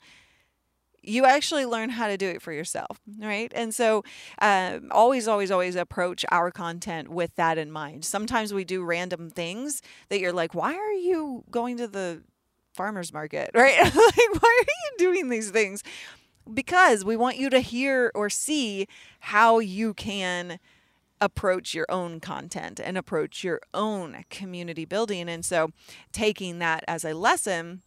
[1.02, 3.52] you actually learn how to do it for yourself right?
[3.54, 4.02] And so
[4.40, 8.04] um, always always always approach our content with that in mind.
[8.04, 12.22] Sometimes we do random things that you're like why are you going to the
[12.74, 13.50] farmers market?
[13.54, 13.78] Right?
[13.94, 15.84] Like why are you doing these things
[16.52, 18.86] because we want you to hear or see
[19.20, 20.58] how you can
[21.20, 25.28] approach your own content and approach your own community building.
[25.28, 25.70] And so,
[26.12, 27.82] taking that as a lesson,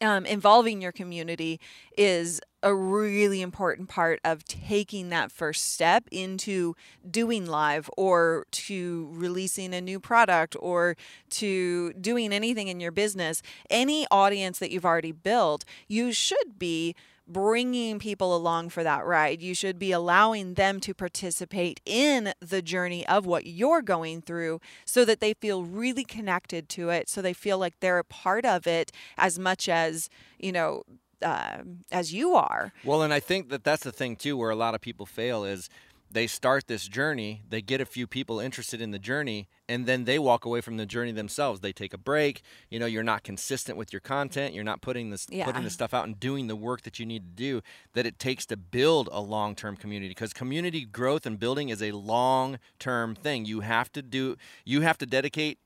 [0.00, 1.60] um, involving your community
[1.96, 6.74] is a really important part of taking that first step into
[7.08, 10.96] doing live or to releasing a new product or
[11.30, 13.42] to doing anything in your business.
[13.70, 16.94] Any audience that you've already built, you should be
[17.26, 19.40] bringing people along for that ride.
[19.40, 24.60] You should be allowing them to participate in the journey of what you're going through
[24.84, 28.44] so that they feel really connected to it, so they feel like they're a part
[28.44, 30.08] of it as much as,
[30.38, 30.82] you know,
[31.22, 31.58] uh,
[31.92, 32.72] as you are.
[32.84, 35.44] Well, and I think that that's the thing too, where a lot of people fail
[35.44, 35.68] is
[36.12, 40.04] they start this journey, they get a few people interested in the journey, and then
[40.04, 41.60] they walk away from the journey themselves.
[41.60, 42.42] They take a break.
[42.70, 44.54] You know, you're not consistent with your content.
[44.54, 45.44] You're not putting this Yeah.
[45.46, 47.62] putting the stuff out and doing the work that you need to do
[47.94, 50.10] that it takes to build a long term community.
[50.10, 53.44] Because community growth and building is a long term thing.
[53.44, 54.36] You have to do.
[54.64, 55.58] You have to dedicate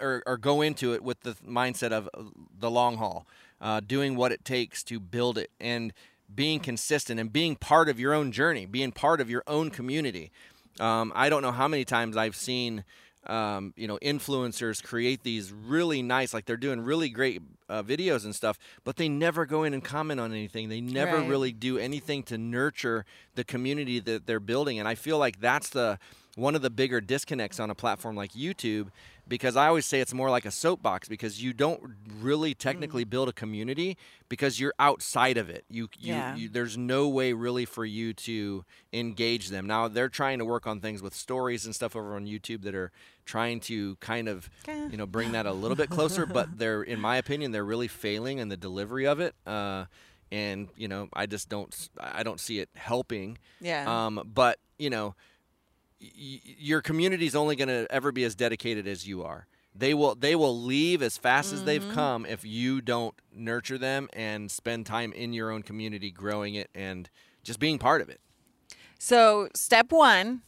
[0.00, 2.22] or, or go into it with the mindset of uh,
[2.58, 3.26] the long haul,
[3.60, 5.92] uh, doing what it takes to build it and
[6.34, 10.30] being consistent and being part of your own journey, being part of your own community.
[10.80, 12.84] Um, I don't know how many times I've seen,
[13.26, 18.24] um, you know, influencers create these really nice, like they're doing really great uh, videos
[18.24, 20.68] and stuff, but they never go in and comment on anything.
[20.68, 21.28] They never Right.
[21.28, 24.78] really do anything to nurture the community that they're building.
[24.78, 25.98] And I feel like that's the
[26.36, 28.88] one of the bigger disconnects on a platform like YouTube
[29.28, 31.80] because I always say it's more like a soapbox because you don't
[32.20, 33.96] really technically build a community
[34.28, 35.64] because you're outside of it.
[35.68, 36.36] You, you, Yeah.
[36.36, 39.66] you there's no way really for you to engage them.
[39.66, 42.74] Now they're trying to work on things with stories and stuff over on YouTube that
[42.74, 42.92] are
[43.24, 44.86] trying to kind of Okay.
[44.90, 47.88] you know bring that a little bit closer, but they're in my opinion they're really
[47.88, 49.34] failing in the delivery of it.
[49.46, 49.86] Uh,
[50.32, 53.38] and you know I just don't I don't see it helping.
[53.60, 54.06] Yeah.
[54.06, 55.14] Um, but you know,
[56.16, 59.46] y- your community is only going to ever be as dedicated as you are.
[59.74, 61.92] They will they will leave as fast as they've mm-hmm.
[61.92, 66.70] come if you don't nurture them and spend time in your own community, growing it
[66.74, 67.10] and
[67.42, 68.20] just being part of it.
[68.98, 70.42] So, step one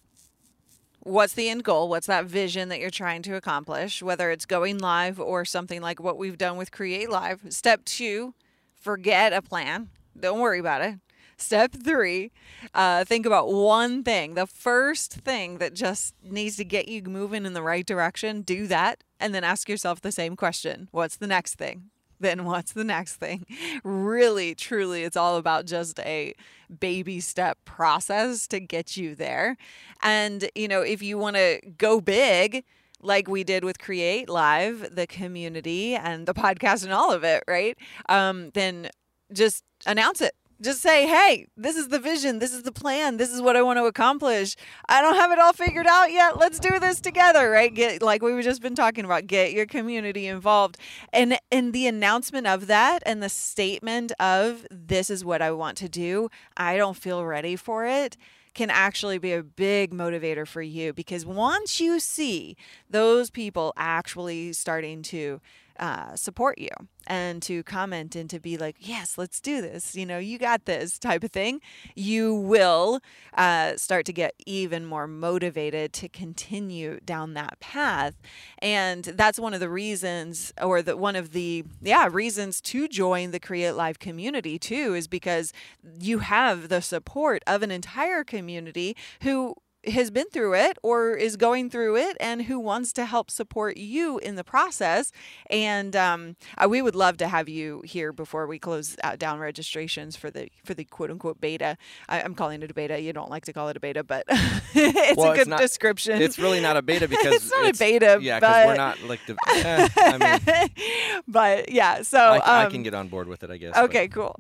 [1.09, 1.88] what's the end goal?
[1.88, 6.01] What's that vision that you're trying to accomplish, whether it's going live or something like
[6.01, 7.40] what we've done with Create Live?
[7.49, 8.35] Step two,
[8.75, 9.88] forget a plan.
[10.18, 10.97] Don't worry about it.
[11.40, 12.33] Step three,
[12.74, 14.35] uh, think about one thing.
[14.35, 18.66] The first thing that just needs to get you moving in the right direction, do
[18.66, 19.05] that.
[19.20, 21.90] And then ask yourself the same question What's the next thing?
[22.20, 23.46] then what's the next thing?
[23.85, 26.35] Really, truly, it's all about just a
[26.81, 29.57] baby step process to get you there.
[30.03, 32.64] And, you know, if you want to go big,
[33.01, 37.44] like we did with Create Live, the community and the podcast and all of it,
[37.46, 37.79] right?
[38.09, 38.88] Um, then
[39.33, 43.31] just announce it just say, hey, this is the vision, this is the plan, this
[43.31, 44.57] is what I want to accomplish.
[44.88, 46.38] I don't have it all figured out yet.
[46.38, 47.73] Let's do this together, right?
[47.73, 50.77] Get like we've just been talking about, get your community involved.
[51.12, 55.77] And in the announcement of that and the statement of this is what I want
[55.79, 58.16] to do, I don't feel ready for it
[58.55, 62.57] can actually be a big motivator for you because once you see
[62.90, 65.40] those people actually starting to
[65.78, 66.70] uh, support you
[67.06, 69.94] and to comment and to be like, yes, let's do this.
[69.94, 71.60] You know, you got this type of thing.
[71.94, 73.00] You will
[73.34, 78.14] uh, start to get even more motivated to continue down that path.
[78.58, 83.30] And that's one of the reasons, or the one of the, yeah, reasons to join
[83.30, 85.52] the Create Live community too, is because
[86.00, 89.54] you have the support of an entire community who
[89.86, 93.76] has been through it or is going through it and who wants to help support
[93.76, 95.12] you in the process.
[95.50, 100.16] And um, uh, we would love to have you here before we close down registrations
[100.16, 101.76] for the for the quote unquote beta.
[102.08, 103.00] I, am calling it a beta.
[103.00, 105.60] You don't like to call it a beta, but it's well, a good it's not,
[105.60, 106.20] description.
[106.20, 108.18] It's really not a beta because it's not it's, a beta.
[108.20, 109.36] Yeah, because we're not like the.
[109.48, 113.50] Eh, I mean, but yeah, so I, um, I, can get on board with it,
[113.50, 113.76] I guess.
[113.76, 114.14] Okay, but.
[114.14, 114.36] cool.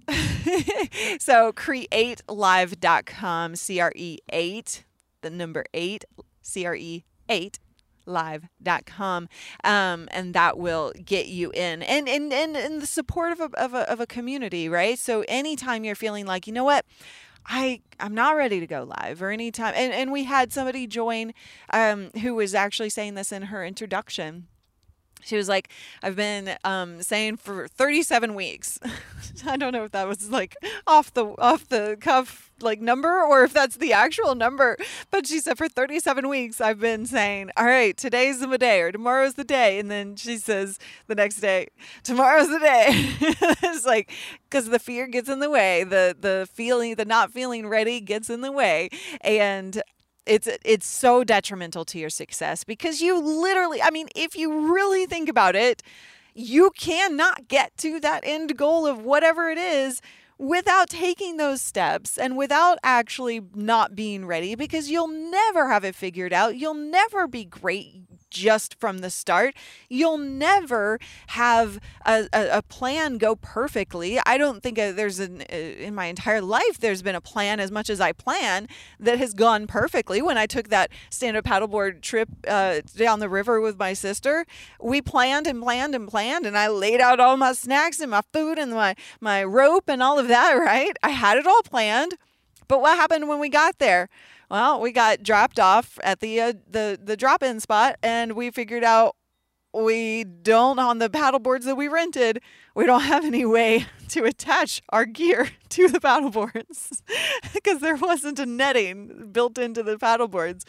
[1.18, 4.84] so createlive.com, C R E eight
[5.22, 6.04] the number eight,
[6.42, 7.58] C R E eight
[8.06, 9.28] live.com
[9.64, 11.82] um, and that will get you in.
[11.82, 14.98] And and and, and the support of a, of, a, of a community right?
[14.98, 16.84] So anytime you're feeling like you know what?
[17.46, 21.32] I I'm not ready to go live or anytime and and we had somebody join
[21.72, 24.48] um, who was actually saying this in her introduction
[25.22, 25.68] she was like,
[26.02, 28.78] I've been um, saying for 37 weeks.
[29.46, 33.44] I don't know if that was like off the off the cuff like number or
[33.44, 34.76] if that's the actual number.
[35.10, 38.92] But she said for 37 weeks I've been saying, "All right, today's the day or
[38.92, 41.68] tomorrow's the day." And then she says the next day,
[42.02, 42.86] "Tomorrow's the day."
[43.62, 44.10] it's like
[44.50, 48.30] cuz the fear gets in the way, the the feeling, the not feeling ready gets
[48.30, 48.88] in the way.
[49.20, 49.82] And
[50.28, 55.06] it's it's so detrimental to your success because you literally I mean if you really
[55.06, 55.82] think about it
[56.34, 60.00] you cannot get to that end goal of whatever it is
[60.38, 65.96] without taking those steps and without actually not being ready because you'll never have it
[65.96, 66.56] figured out.
[66.56, 69.54] You'll never be great just from the start.
[69.88, 74.18] You'll never have a, a, a plan go perfectly.
[74.24, 77.60] I don't think uh, there's an, uh, in my entire life, there's been a plan
[77.60, 78.68] as much as I plan
[79.00, 80.22] that has gone perfectly.
[80.22, 84.46] When I took that stand up paddleboard trip uh, down the river with my sister,
[84.80, 88.22] we planned and planned and planned, and I laid out all my snacks and my
[88.32, 90.96] food and my, my rope and all of that, right?
[91.02, 92.14] I had it all planned.
[92.68, 94.08] But what happened when we got there?
[94.50, 98.84] Well, we got dropped off at the uh, the the drop-in spot, and we figured
[98.84, 99.14] out
[99.74, 102.40] we don't on the paddle boards that we rented.
[102.74, 107.02] We don't have any way to attach our gear to the paddle boards
[107.52, 110.64] because there wasn't a netting built into the paddle boards,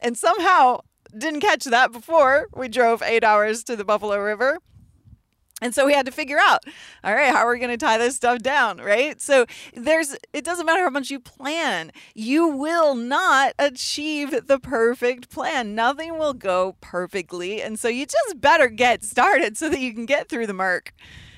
[0.00, 0.80] and somehow
[1.16, 2.46] didn't catch that before.
[2.54, 4.58] We drove eight hours to the Buffalo River
[5.64, 6.62] and so we had to figure out,
[7.02, 9.18] all right, how are we going to tie this stuff down, right?
[9.18, 15.30] So there's, it doesn't matter how much you plan, you will not achieve the perfect
[15.30, 15.74] plan.
[15.74, 17.62] Nothing will go perfectly.
[17.62, 20.92] And so you just better get started so that you can get through the murk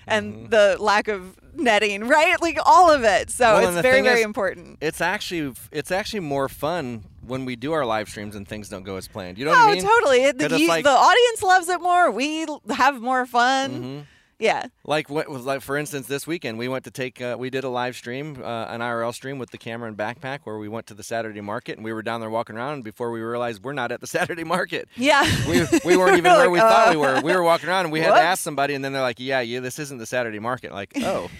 [0.08, 0.46] and mm-hmm.
[0.48, 2.42] the lack of netting, right?
[2.42, 3.30] Like all of it.
[3.30, 4.78] So well, it's very, very is, important.
[4.80, 8.82] It's actually, it's actually more fun when we do our live streams and things don't
[8.82, 9.38] go as planned.
[9.38, 9.84] You know oh, what I mean?
[9.84, 10.32] totally.
[10.32, 12.10] The, you, like, the audience loves it more.
[12.10, 13.70] We have more fun.
[13.70, 14.00] Mm-hmm.
[14.38, 14.66] Yeah.
[14.84, 17.64] Like what was like for instance this weekend we went to take uh, we did
[17.64, 20.86] a live stream uh, an IRL stream with the camera and backpack where we went
[20.88, 23.72] to the Saturday market and we were down there walking around before we realized we're
[23.72, 24.88] not at the Saturday market.
[24.96, 25.24] Yeah.
[25.48, 27.20] We, we weren't even where we uh, thought we were.
[27.22, 29.40] We were walking around and we had to ask somebody and then they're like, "Yeah,
[29.40, 31.30] yeah, this isn't the Saturday market." Like, "Oh."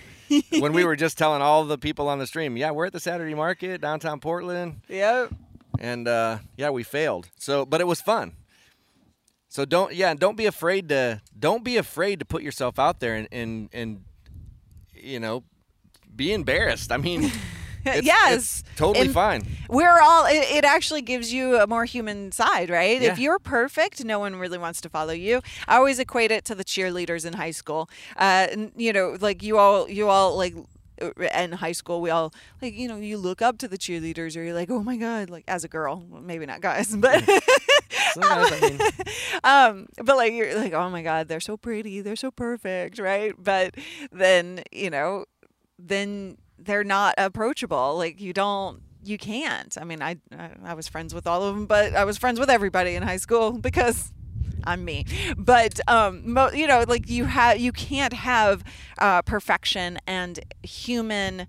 [0.59, 3.01] when we were just telling all the people on the stream, "Yeah, we're at the
[3.01, 5.33] Saturday market downtown Portland." Yep.
[5.79, 7.29] And uh, yeah, we failed.
[7.39, 8.33] So, but it was fun.
[9.57, 13.15] So don't yeah, don't be afraid to don't be afraid to put yourself out there
[13.15, 14.05] and and, and
[14.93, 15.45] you know
[16.15, 16.93] be embarrassed.
[16.93, 17.33] I mean.
[17.89, 19.47] It's, yes, it's totally and fine.
[19.69, 20.27] We're all.
[20.27, 23.01] It, it, actually gives you a more human side, right?
[23.01, 23.13] Yeah.
[23.13, 25.41] If you're perfect, no one really wants to follow you.
[25.69, 27.89] I always equate it to the cheerleaders in high school.
[28.17, 30.57] Uh, you know, like you all, you all like
[31.35, 32.33] in high school we all
[32.63, 35.31] like you know you look up to the cheerleaders or you're like oh my god
[35.31, 37.23] like as a girl well, maybe not guys but
[38.19, 38.81] I mean,
[39.45, 43.35] um but like you're like oh my god they're so pretty they're so perfect right?
[43.39, 43.75] But
[44.11, 45.27] then you know
[45.79, 49.77] then they're not approachable like you don't you can't.
[49.79, 52.41] I mean i i, I was friends with all of them but i was friends
[52.41, 54.13] with everybody in high school because
[54.67, 55.05] I'm me.
[55.37, 58.65] But um, mo- you know, like you have, you can't have
[58.99, 61.47] uh, perfection and human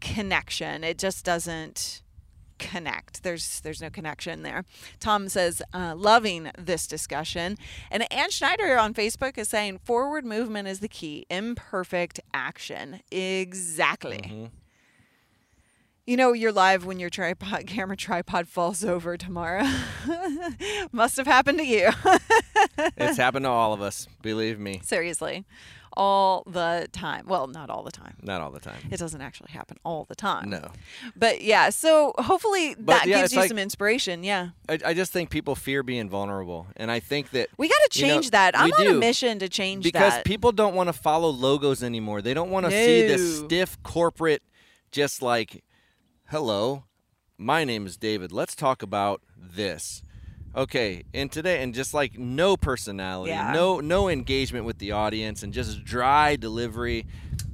[0.00, 0.84] connection.
[0.84, 2.02] It just doesn't
[2.58, 3.22] connect.
[3.22, 4.64] There's there's no connection there.
[5.00, 7.56] Tom says, uh, loving this discussion.
[7.90, 11.26] And Ann Schneider on Facebook is saying, forward movement is the key.
[11.30, 13.00] Imperfect action.
[13.10, 14.50] Exactly.
[16.10, 19.64] You know, you're live when your tripod camera tripod falls over tomorrow.
[20.92, 21.90] Must have happened to you.
[22.96, 24.08] it's happened to all of us.
[24.20, 24.80] Believe me.
[24.82, 25.44] Seriously.
[25.96, 27.26] All the time.
[27.28, 28.16] Well, not all the time.
[28.22, 28.80] Not all the time.
[28.90, 30.50] It doesn't actually happen all the time.
[30.50, 30.72] No.
[31.14, 34.24] But yeah, so hopefully that yeah, gives it's you like- some inspiration.
[34.24, 34.48] Yeah.
[34.68, 38.00] I, I just think people fear being vulnerable, and I think that We got to
[38.00, 38.58] You know, change that.
[38.58, 38.98] I'm we on a do.
[38.98, 39.92] mission to change that.
[39.92, 40.24] because that.
[40.24, 42.20] people don't want to follow logos anymore.
[42.20, 43.46] They don't want to see this No.
[43.46, 44.42] stiff corporate,
[44.90, 45.62] just like,
[46.30, 46.84] hello,
[47.38, 48.32] my name is David.
[48.32, 50.02] Let's talk about this.
[50.54, 53.52] Okay, and today, and just like no personality, Yeah.
[53.52, 57.06] no no engagement with the audience, and just dry delivery.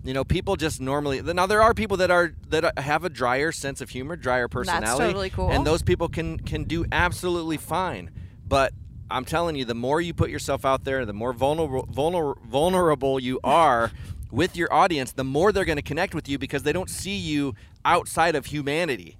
[0.02, 3.52] You know, people just normally now there are people that are that have a drier
[3.52, 5.50] sense of humor, drier personality, That's totally cool.
[5.50, 8.10] and those people can can do absolutely fine.
[8.48, 8.72] But
[9.10, 13.20] I'm telling you, the more you put yourself out there, the more vulnerable vulner, vulnerable
[13.20, 13.90] you are
[14.30, 17.14] with your audience, the more they're going to connect with you because they don't see
[17.16, 17.54] you
[17.86, 19.16] outside of humanity.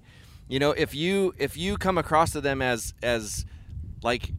[0.47, 3.45] You know, if you if you come across to them as as
[4.03, 4.31] like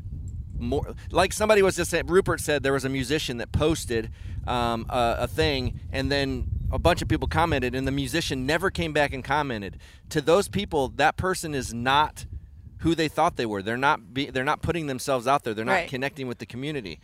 [0.59, 4.11] more like somebody was just saying rupert said there was a musician that posted
[4.47, 8.71] um, a, a thing and then a bunch of people commented and the musician never
[8.71, 12.27] came back and commented to those people that person is not
[12.79, 15.65] who they thought they were they're not be, they're not putting themselves out there they're
[15.65, 15.89] not Right.
[15.89, 16.99] connecting with the community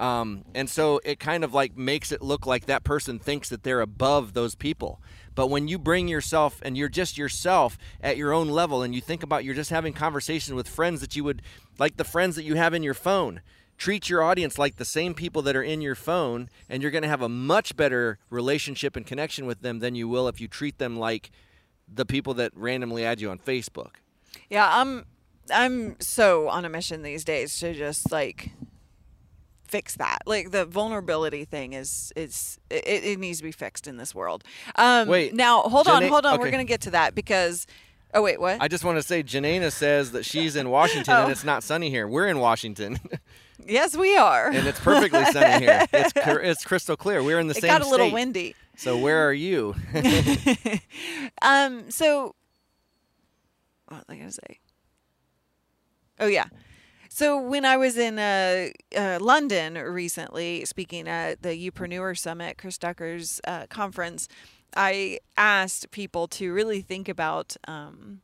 [0.00, 3.62] um, and so it kind of like makes it look like that person thinks that
[3.62, 5.00] they're above those people
[5.34, 9.00] but when you bring yourself and you're just yourself at your own level and you
[9.00, 11.42] think about you're just having conversations with friends that you would
[11.78, 13.40] like the friends that you have in your phone
[13.80, 17.02] treat your audience like the same people that are in your phone and you're going
[17.02, 20.46] to have a much better relationship and connection with them than you will if you
[20.46, 21.30] treat them like
[21.92, 23.92] the people that randomly add you on Facebook.
[24.48, 25.06] yeah, I'm
[25.52, 28.52] I'm so on a mission these days to just like
[29.70, 30.18] fix that.
[30.26, 34.44] Like the vulnerability thing is is it, it needs to be fixed in this world.
[34.76, 36.38] Um Wait, now hold on, hold on.
[36.40, 37.66] We're going to get to that because
[38.12, 38.60] Oh wait, what?
[38.60, 41.22] I just want to say Janena says that she's in Washington Oh.
[41.22, 42.08] and it's not sunny here.
[42.08, 42.98] We're in Washington
[43.66, 44.48] yes, we are.
[44.48, 45.86] and it's perfectly sunny here.
[45.92, 47.22] It's it's crystal clear.
[47.22, 48.14] We're in the same it same got a little state.
[48.14, 48.54] windy.
[48.76, 49.74] So where are you?
[51.42, 52.34] um, so
[53.88, 54.58] what was I gonna say?
[56.18, 56.46] Oh yeah.
[57.12, 62.78] So when I was in uh, uh, London recently, speaking at the Youpreneur Summit, Chris
[62.78, 64.28] Ducker's uh, conference,
[64.76, 68.20] I asked people to really think about, um,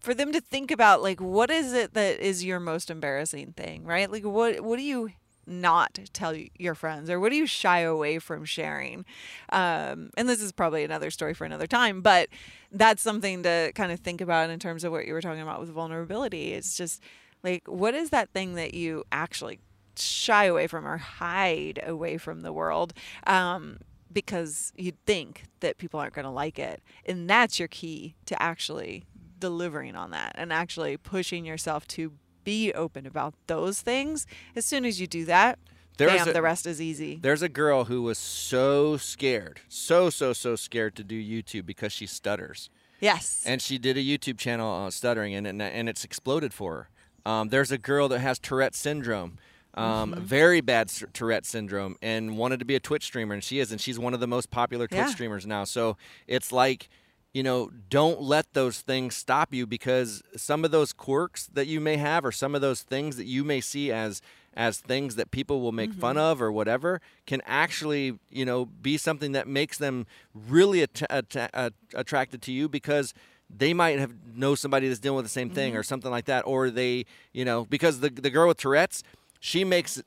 [0.00, 3.84] for them to think about, like, what is it that is your most embarrassing thing,
[3.84, 4.10] right?
[4.10, 5.10] Like, what what do you
[5.46, 9.04] not tell your friends, or what do you shy away from sharing?
[9.50, 12.28] Um, and this is probably another story for another time, but
[12.70, 15.60] that's something to kind of think about in terms of what you were talking about
[15.60, 16.52] with vulnerability.
[16.52, 17.02] It's just
[17.42, 19.60] like, what is that thing that you actually
[19.96, 22.92] shy away from or hide away from the world?
[23.26, 23.78] Um,
[24.12, 26.82] because you think that people aren't going to like it.
[27.06, 29.04] And that's your key to actually
[29.38, 32.12] delivering on that and actually pushing yourself to
[32.50, 34.26] be open about those things.
[34.56, 35.58] As soon as you do that,
[35.98, 37.18] There's bam, a- the rest is easy.
[37.22, 41.92] There's a girl who was so scared, so so so scared to do YouTube because
[41.92, 42.68] she stutters.
[43.00, 43.42] Yes.
[43.46, 47.30] and she did a YouTube channel on stuttering, and and, and it's exploded for her.
[47.30, 49.38] Um, there's a girl that has Tourette syndrome,
[49.74, 50.24] um, Mm-hmm.
[50.24, 50.88] very bad
[51.18, 54.12] Tourette syndrome, and wanted to be a Twitch streamer, and she is, and she's one
[54.14, 55.16] of the most popular Twitch Yeah.
[55.16, 55.64] streamers now.
[55.64, 55.96] So
[56.26, 56.88] it's like,
[57.32, 61.80] you know, don't let those things stop you because some of those quirks that you
[61.80, 64.20] may have, or some of those things that you may see as
[64.54, 66.24] as things that people will make fun mm-hmm.
[66.24, 71.72] of or whatever can actually you know be something that makes them really att- att-
[71.94, 73.14] attracted to you because
[73.48, 75.78] they might have know somebody that's dealing with the same thing mm-hmm.
[75.78, 79.04] or something like that or they you know because the the girl with tourette's
[79.42, 80.02] she makes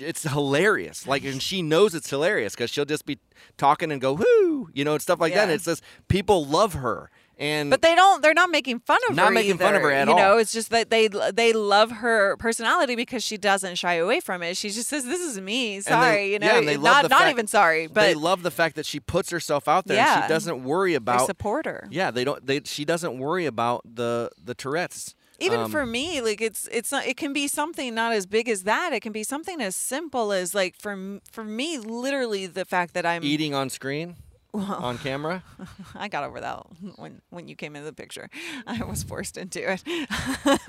[0.00, 3.18] it's hilarious like and she knows it's hilarious because she'll just be
[3.56, 5.54] talking and go whoo you know and stuff like that and Yeah.
[5.56, 7.08] it says people love her
[7.38, 8.22] And But they don't.
[8.22, 9.32] They're not making fun of Not her.
[9.32, 12.94] making fun of her at you know, it's just that they they love her personality
[12.94, 14.56] because she doesn't shy away from it.
[14.56, 17.08] She just says, "This is me." Sorry, you know, yeah, and they love not the
[17.08, 19.96] not fact- even sorry, but they love the fact that she puts herself out there
[19.98, 20.22] and Yeah.
[20.22, 21.88] she doesn't worry they about support her.
[21.90, 26.20] yeah they don't they she doesn't worry about the the tourette's Even Um, for me,
[26.20, 27.06] like it's it's not.
[27.06, 28.92] It can be something not as big as that.
[28.92, 33.04] It can be something as simple as like for for me, literally the fact that
[33.04, 34.16] I'm eating on screen
[34.54, 35.42] on camera
[35.94, 36.66] I got over that
[36.96, 38.28] when when you came into the picture.
[38.66, 39.82] I was forced into it,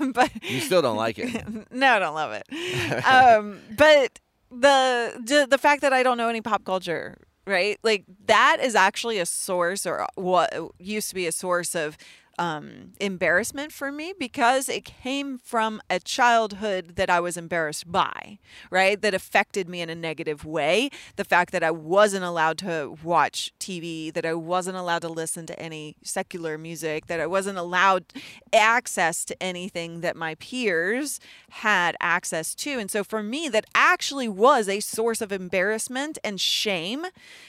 [0.14, 3.04] but you still don't like it no, I don't love it.
[3.04, 4.18] um, but
[4.50, 7.78] the the fact that I don't know any pop culture, right?
[7.82, 11.98] Like that is actually a source, or what used to be a source of
[12.38, 18.38] um, embarrassment for me because it came from a childhood that I was embarrassed by,
[18.70, 19.00] right?
[19.00, 20.90] That affected me in a negative way.
[21.16, 25.46] The fact that I wasn't allowed to watch TV, that I wasn't allowed to listen
[25.46, 28.04] to any secular music, that I wasn't allowed
[28.52, 31.20] access to anything that my peers
[31.50, 32.78] had access to.
[32.78, 37.06] And so for me, that actually was a source of embarrassment and shame.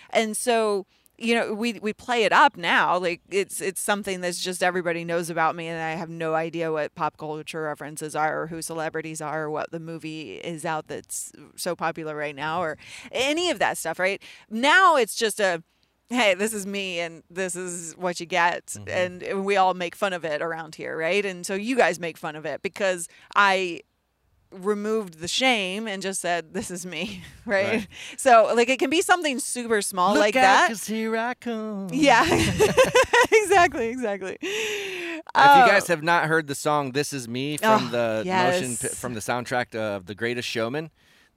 [0.10, 0.86] And so
[1.18, 5.06] you know we we play it up now like it's it's something that's just everybody
[5.06, 8.62] knows about me and i have no idea what pop culture references are or who
[8.62, 12.78] celebrities are or what the movie is out that's so popular right now or
[13.12, 14.22] any of that stuff right?
[14.50, 15.64] Now it's just a
[16.10, 19.96] hey this is me and this is what you get and, and we all make
[19.96, 21.26] fun of it around here right?
[21.26, 23.82] And so you guys make fun of it because i
[24.60, 27.88] removed the shame and just said this is me right, Right.
[28.18, 31.34] so like it can be something super small Look like out, that 'cause here I
[31.36, 32.24] come yeah,
[33.32, 34.38] exactly, exactly.
[34.42, 35.94] If Oh, you guys oh.
[35.94, 38.82] have not heard the song "This Is Me" oh, from Oh, the yes.
[38.82, 40.92] pi- from the soundtrack of The Greatest Showman,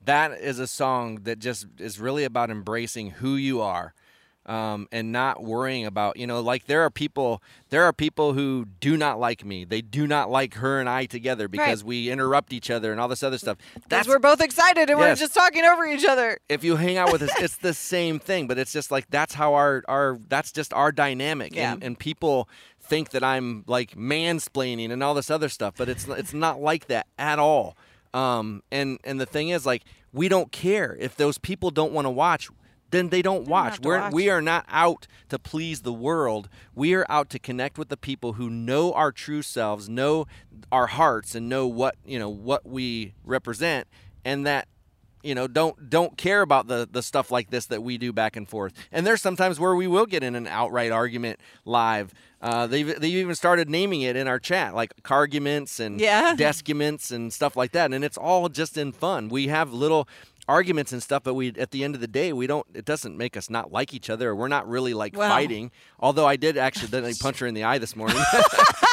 [0.04, 3.94] that is a song that just is really about embracing who you are,
[4.49, 8.66] um, and not worrying about you know like there are people there are people who
[8.80, 9.64] do not like me.
[9.64, 13.09] They do not like her and I together because we interrupt each other and all
[13.09, 13.59] this other stuff.
[13.88, 16.38] That's we're both excited and we're just talking over each other.
[16.49, 19.34] if you hang out with us, it's the same thing, but it's just like that's
[19.34, 21.74] how our our that's just our dynamic, Yeah.
[21.74, 22.49] and, and people
[22.80, 26.86] think that I'm like mansplaining and all this other stuff, but it's it's not like
[26.86, 27.76] that at all.
[28.14, 29.82] Um, and and the thing is, like,
[30.12, 32.49] we don't care if those people don't want to watch.
[32.91, 33.80] Then they don't don't watch.
[33.80, 34.12] We're watch.
[34.14, 36.49] we are not out to please the world.
[36.74, 40.26] We are out to connect with the people who know our true selves, know
[40.72, 43.86] our hearts, and know what you know what we represent,
[44.24, 44.66] and that
[45.22, 48.36] you know don't don't care about the the stuff like this that we do back
[48.36, 52.68] and forth and there's sometimes where we will get in an outright argument live uh,
[52.68, 56.36] they've, they've even started naming it in our chat like carguments and Yeah.
[56.39, 60.09] deskiments and stuff like that and it's all just in fun we have little
[60.49, 63.16] arguments and stuff but we at the end of the day we don't it doesn't
[63.16, 65.28] make us not like each other or we're not really like Well.
[65.28, 65.70] fighting
[66.01, 68.16] although i did accidentally punch her in the eye this morning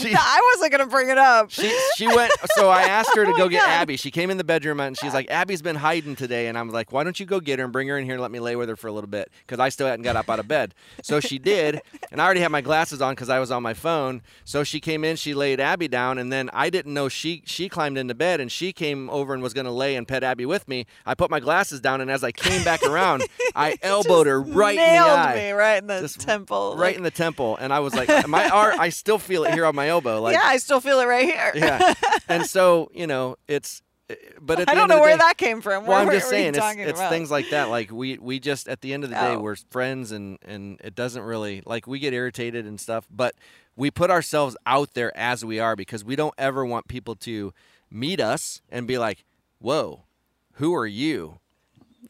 [0.00, 1.50] she, I wasn't gonna bring it up.
[1.50, 2.32] she she went.
[2.56, 3.68] So I asked her to Oh go get God.
[3.70, 3.96] Abby.
[3.96, 6.92] She came in the bedroom and she's like, Abby's been hiding today, and I'm like,
[6.92, 8.56] why don't you go get her and bring her in here and let me lay
[8.56, 10.74] with her for a little bit because I still hadn't got up out of bed.
[11.02, 11.80] So she did,
[12.10, 14.22] and I already had my glasses on because I was on my phone.
[14.44, 17.68] So she came in, she laid Abby down, and then I didn't know she she
[17.68, 20.68] climbed into bed and she came over and was gonna lay and pet Abby with
[20.68, 20.86] me.
[21.06, 23.24] I put my glasses down, and as I came back around,
[23.54, 25.34] I elbowed her right in the eye.
[25.36, 26.76] me right in the temple.
[26.76, 29.66] Right in the temple, and I was like, my art, I still feel it here
[29.66, 30.20] on my elbow.
[30.22, 31.52] Like, yeah, I still feel it right here.
[31.54, 31.94] yeah.
[32.28, 35.36] And so, you know, it's eh, but at the I don't know where day, that
[35.36, 35.86] came from.
[35.86, 37.68] Well, I'm just saying it's, it's things like that.
[37.70, 39.40] Like we we just at the end of the day Oh.
[39.40, 43.34] we're friends and and it doesn't really like we get irritated and stuff, but
[43.76, 47.52] we put ourselves out there as we are because we don't ever want people to
[47.90, 49.24] meet us and be like,
[49.58, 50.04] "Whoa,
[50.54, 51.39] who are you?"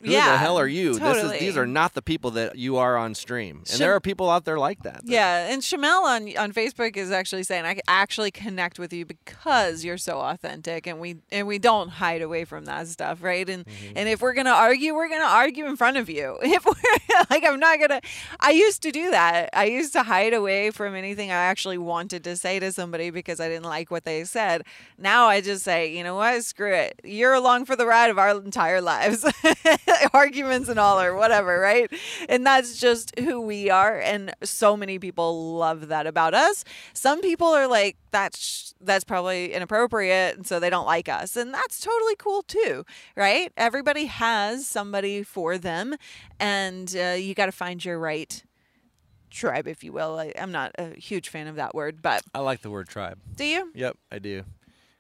[0.03, 0.91] Who yeah, the hell are you?
[0.91, 1.35] This Totally.
[1.37, 3.59] is these are not the people that you are on stream.
[3.59, 5.03] And Should- there are people out there like that.
[5.05, 9.85] Yeah, and Shamel on on Facebook is actually saying I actually connect with you because
[9.85, 13.49] you're so authentic, and we and we don't hide away from that stuff, right?
[13.49, 13.93] And Mm-hmm.
[13.97, 16.39] and if we're gonna argue, we're gonna argue in front of you.
[16.51, 18.01] If we're like, I'm not gonna.
[18.41, 19.51] I used to do that.
[19.53, 23.39] I used to hide away from anything I actually wanted to say to somebody because
[23.41, 24.63] I didn't like what they said.
[24.99, 26.45] Now I just say, you know what?
[26.45, 27.01] Screw it.
[27.05, 29.25] You're along for the ride of our entire lives,
[30.13, 31.91] arguments and all, or whatever, right?
[32.29, 33.99] And that's just who we are.
[33.99, 36.65] And so many people love that about us.
[36.95, 41.53] Some people are like, that's that's probably inappropriate, and so they don't like us, and
[41.53, 42.85] that's totally cool too,
[43.15, 43.53] right?
[43.57, 45.97] Everybody has somebody for them,
[46.39, 48.43] and uh, you got to find your right
[49.31, 50.19] tribe, if you will.
[50.19, 53.19] I, I'm not a huge fan of that word, but I like the word tribe.
[53.37, 53.71] do you?
[53.75, 54.45] Yep, I do.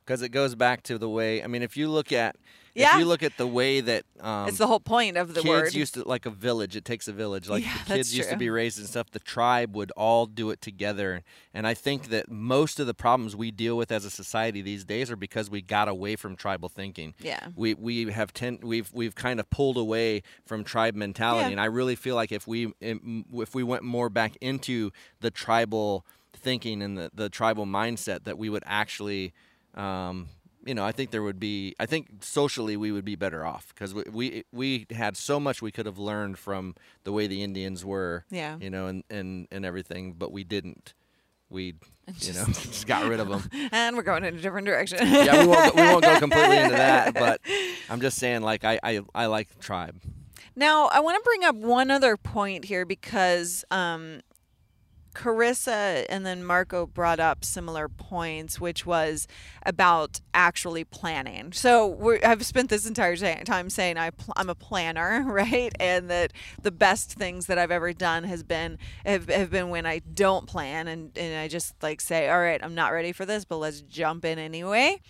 [0.05, 2.37] Because it goes back to the way, I mean, if you look at,
[2.81, 2.95] Yeah.
[2.95, 5.49] If you look at the way that um, it's the whole point of the kids
[5.49, 5.75] word.
[5.75, 6.77] used to like a village.
[6.77, 7.49] It takes a village.
[7.49, 9.11] Like Yeah, the kids used to be raised and stuff.
[9.11, 11.23] The tribe would all do it together.
[11.55, 14.85] And I think that most of the problems we deal with as a society these
[14.85, 17.15] days are because we got away from tribal thinking.
[17.21, 17.49] Yeah.
[17.55, 21.47] We we have ten, we've we've kind of pulled away from tribe mentality.
[21.47, 21.53] Yeah.
[21.53, 26.05] And I really feel like if we if we went more back into the tribal
[26.33, 29.33] thinking and the, the tribal mindset that we would actually
[29.75, 30.29] um,
[30.71, 31.75] you know, I think there would be.
[31.81, 35.61] I think socially we would be better off because we, we we had so much
[35.61, 38.25] we could have learned from the way the Indians were.
[38.31, 38.57] Yeah.
[38.61, 40.95] You know, and and and everything, but we didn't.
[41.49, 41.75] We,
[42.21, 43.51] you know, just got rid of them.
[43.73, 45.01] and we're going in a different direction.
[45.03, 47.41] Yeah, we won't go, we won't go completely into that, but
[47.89, 50.01] I'm just saying, like, I I, I like tribe.
[50.55, 54.21] Now, I want to bring up one other point here because um,
[55.15, 59.27] Carissa and then Marco brought up similar points, which was
[59.65, 61.53] about actually planning.
[61.53, 65.73] So I've spent this entire time saying I I'm a planner, right?
[65.81, 69.87] And that the best things that I've ever done has been have, have been when
[69.87, 73.27] I don't plan and, and I just like say, all right, I'm not ready for
[73.27, 75.01] this, but let's jump in anyway.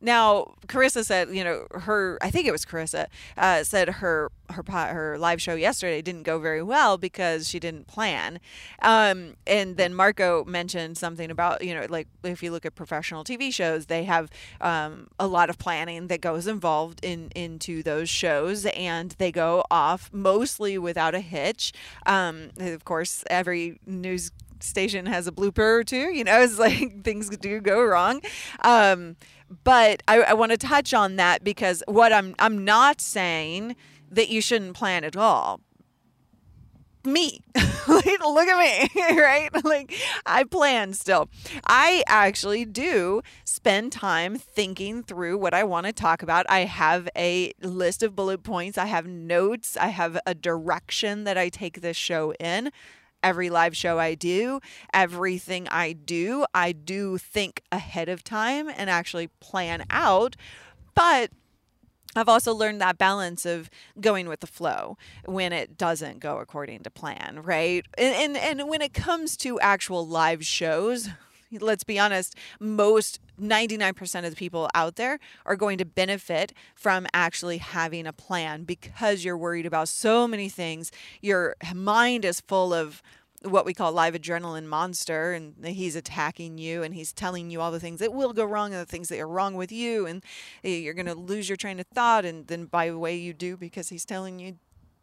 [0.00, 4.62] Now, Carissa said, you know, her I think it was Carissa uh, said her her
[4.70, 8.40] her live show yesterday didn't go very well because she didn't plan.
[8.82, 13.24] Um, and then Marco mentioned something about you know like if you look at professional
[13.24, 14.30] TV shows, they have
[14.60, 19.64] um, a lot of planning that goes involved in into those shows, and they go
[19.70, 21.72] off mostly without a hitch.
[22.06, 24.30] Um, of course, every news
[24.64, 26.12] station has a blooper or two.
[26.14, 28.20] You know, it's like things do go wrong.
[28.62, 29.16] Um,
[29.62, 33.76] but I, I want to touch on that because what I'm I'm not saying
[34.10, 35.60] that you shouldn't plan at all.
[37.06, 37.42] Me,
[37.86, 39.50] look at me, right?
[39.62, 39.94] Like
[40.24, 41.28] I plan still.
[41.66, 46.46] I actually do spend time thinking through what I want to talk about.
[46.48, 48.78] I have a list of bullet points.
[48.78, 49.76] I have notes.
[49.76, 52.70] I have a direction that I take this show in
[53.24, 54.60] every live show I do,
[54.92, 60.36] everything I do, I do think ahead of time and actually plan out.
[60.94, 61.30] But
[62.14, 63.70] I've also learned that balance of
[64.00, 67.84] going with the flow when it doesn't go according to plan, right?
[67.98, 71.08] And and, and when it comes to actual live shows,
[71.60, 77.06] let's be honest, most 99% of the people out there are going to benefit from
[77.12, 80.92] actually having a plan because you're worried about so many things.
[81.20, 83.02] Your mind is full of
[83.42, 87.70] what we call live adrenaline monster and he's attacking you and he's telling you all
[87.70, 90.24] the things that will go wrong and the things that are wrong with you and
[90.64, 93.32] eh, you're going to lose your train of thought and then by the way you
[93.34, 94.56] do because he's telling you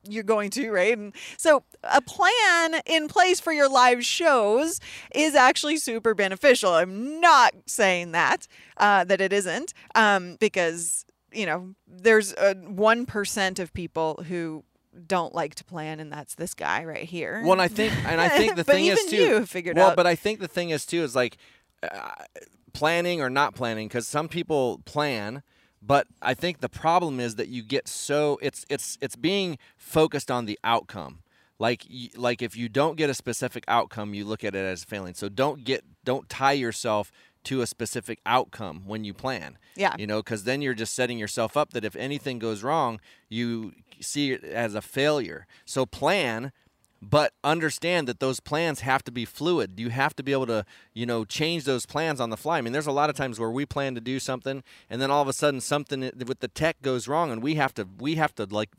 [0.08, 0.97] you're going to, right?
[0.97, 4.80] And so a plan in place for your live shows
[5.14, 6.74] is actually super beneficial.
[6.74, 8.47] I'm not saying that
[8.78, 14.64] uh, that it isn't, um, because you know there's a one percent of people who
[15.08, 17.41] don't like to plan, and that's this guy right here.
[17.43, 19.45] Well, and I think, and I think the thing is too.
[19.45, 21.38] figured well, out- but I think the thing is too is like
[21.84, 22.12] uh,
[22.74, 25.43] planning or not planning because some people plan,
[25.82, 30.30] but I think the problem is that you get so it's it's it's being focused
[30.30, 31.20] on the outcome.
[31.58, 35.14] Like like if you don't get a specific outcome, you look at it as failing.
[35.14, 37.12] So don't get don't tie yourself
[37.44, 39.58] to a specific outcome when you plan.
[39.76, 39.96] Yeah.
[39.98, 43.74] You know, because then you're just setting yourself up that if anything goes wrong, you
[44.00, 45.48] see it as a failure.
[45.66, 46.52] So plan,
[47.02, 49.80] but understand that those plans have to be fluid.
[49.80, 52.60] You have to be able to, you know, change those plans on the fly.
[52.60, 55.10] I mean, there's a lot of times where we plan to do something, and then
[55.10, 58.16] all of a sudden something with the tech goes wrong, and we have to we
[58.16, 58.70] have to like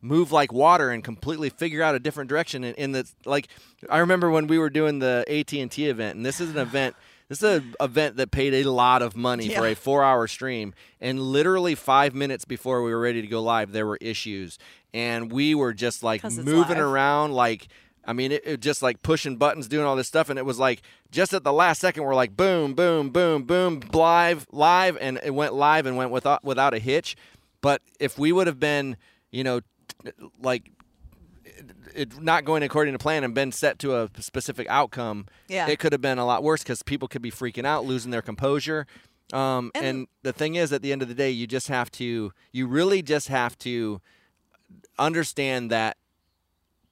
[0.00, 2.64] move like water and completely figure out a different direction.
[2.64, 3.48] In, in the like,
[3.90, 6.58] I remember when we were doing the AT and T event, and this is an
[6.58, 6.96] event.
[7.28, 11.20] This is an event that paid a lot of money for a four-hour stream, and
[11.20, 14.60] literally five minutes before we were ready to go live, there were issues,
[14.96, 17.68] and we were just like moving around like
[18.08, 20.58] I mean, it, it just like pushing buttons, doing all this stuff, and it was
[20.60, 25.18] like just at the last second, we're like boom, boom, boom, boom, live, live, and
[25.24, 27.16] it went live and went without without a hitch.
[27.60, 28.96] But if we would have been,
[29.32, 29.60] you know,
[30.04, 30.70] t- like
[31.44, 35.66] it, it not going according to plan and been set to a specific outcome, Yeah.
[35.68, 38.22] it could have been a lot worse because people could be freaking out, losing their
[38.22, 38.86] composure.
[39.32, 41.90] Um, And- and the thing is, at the end of the day, you just have
[41.92, 44.00] to, you really just have to
[44.98, 45.96] understand that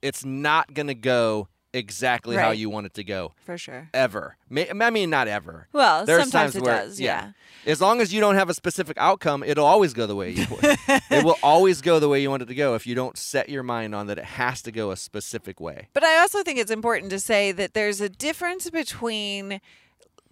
[0.03, 3.91] it's not going to go exactly how you want it to go for sure.
[3.93, 4.37] ever.
[4.51, 5.67] I mean, not ever.
[5.73, 7.01] Well, There's sometimes times it where, does.
[7.01, 7.33] Yeah.
[7.67, 10.47] As long as you don't have a specific outcome, it'll always go the way you
[10.49, 10.63] want.
[11.11, 13.49] it will always go the way you want it to go if you don't set
[13.49, 15.89] your mind on that it has to go a specific way.
[15.93, 19.61] But I also think it's important to say that there's a difference between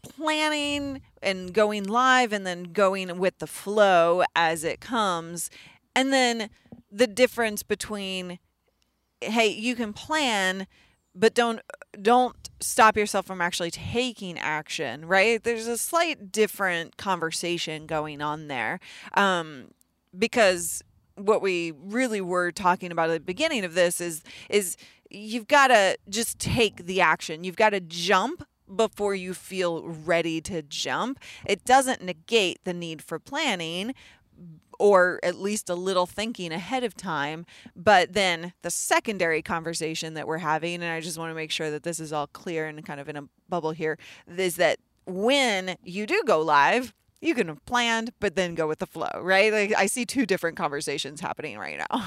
[0.03, 5.51] planning and going live and then going with the flow as it comes.
[5.95, 6.51] And then
[6.93, 8.39] the difference between
[9.21, 10.67] hey, you can plan
[11.15, 11.61] but don't
[12.01, 15.43] don't stop yourself from actually taking action right?
[15.43, 18.79] There's a slight different conversation going on there
[19.15, 19.69] um,
[20.17, 20.83] because
[21.17, 24.77] what we really were talking about at the beginning of this is is
[25.11, 27.45] you've got to just take the action.
[27.45, 31.19] You've got to jump before you feel ready to jump.
[31.45, 33.95] It doesn't negate the need for planning
[34.83, 37.47] or at least a little thinking ahead of time.
[37.77, 41.71] But then the secondary conversation that we're having, and I just want to make sure
[41.71, 43.97] that this is all clear and kind of in a bubble here,
[44.37, 48.81] is that when you do go live, you can have planned, but then go with
[48.81, 49.53] the flow, right?
[49.53, 52.05] Like I see two different conversations happening right now.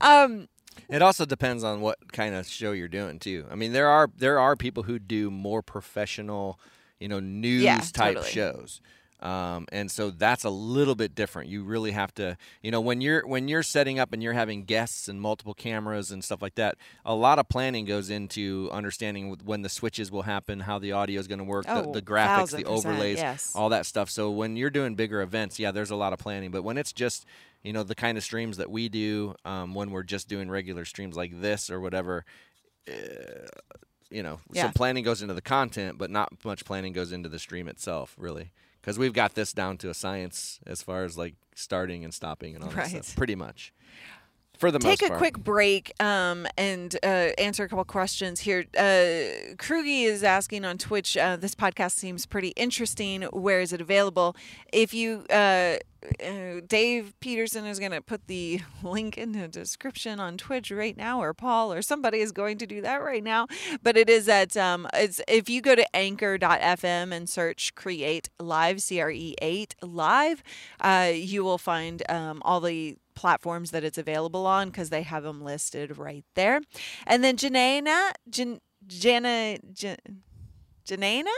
[0.00, 0.48] um,
[0.88, 3.44] it also depends on what kind of show you're doing too.
[3.50, 6.60] I mean, there are there are people who do more professional,
[7.00, 8.30] you know, news Yeah, type totally.
[8.30, 8.80] shows.
[9.24, 11.48] Um, and so that's a little bit different.
[11.48, 14.64] You really have to, you know, when you're when you're setting up and you're having
[14.64, 19.38] guests and multiple cameras and stuff like that, a lot of planning goes into understanding
[19.44, 22.02] when the switches will happen, how the audio is going to work, Oh, the, the
[22.02, 23.52] graphics, the 1000%, overlays, yes.
[23.56, 24.10] all that stuff.
[24.10, 26.50] So when you're doing bigger events, yeah, there's a lot of planning.
[26.50, 27.24] But when it's just,
[27.62, 30.84] you know, the kind of streams that we do, um, when we're just doing regular
[30.84, 32.26] streams like this or whatever,
[32.86, 32.92] uh,
[34.10, 34.64] you know, Yeah.
[34.64, 38.14] some planning goes into the content, but not much planning goes into the stream itself,
[38.18, 38.52] really.
[38.84, 42.54] Because we've got this down to a science as far as like starting and stopping
[42.54, 43.72] and all that stuff, pretty much.
[44.58, 45.18] For the take a part.
[45.18, 47.06] quick break um, and uh,
[47.38, 48.66] answer a couple questions here.
[48.76, 51.16] Uh, Krugy is asking on Twitch.
[51.16, 53.22] Uh, this podcast seems pretty interesting.
[53.32, 54.36] Where is it available?
[54.70, 55.24] If you,
[56.22, 60.96] uh, Dave Peterson is going to put the link in the description on Twitch right
[60.96, 63.46] now, or Paul, or somebody is going to do that right now.
[63.82, 68.82] But it is at um, it's if you go to Anchor.fm and search Create Live
[68.82, 70.42] C R E eight Live,
[70.80, 75.22] uh, you will find um, all the platforms that it's available on because they have
[75.22, 76.60] them listed right there.
[77.06, 79.96] And then Janana, Jan, Jana, Jan,
[80.86, 81.32] Janana?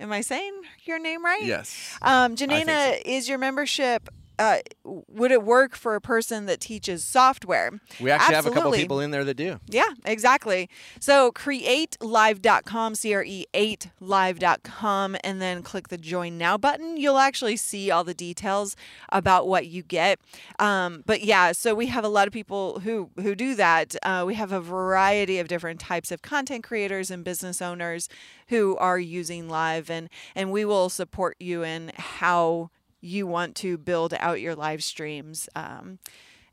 [0.00, 0.52] Am I saying
[0.84, 1.42] your name right?
[1.42, 1.96] Yes.
[2.02, 4.08] Um, think Janana, is your membership,
[4.38, 7.80] uh, would it work for a person that teaches software?
[8.00, 9.58] We actually have a couple people in there that do.
[9.66, 10.68] Yeah, exactly.
[11.00, 16.96] So createlive.com, C R E 8 live.com, and then click the join now button.
[16.96, 18.76] You'll actually see all the details
[19.10, 20.20] about what you get.
[20.58, 23.96] Um, but yeah, so we have a lot of people who, who do that.
[24.02, 28.08] Uh, we have a variety of different types of content creators and business owners
[28.48, 32.70] who are using live, and, and we will support you in how
[33.00, 35.48] you want to build out your live streams.
[35.54, 35.98] Um,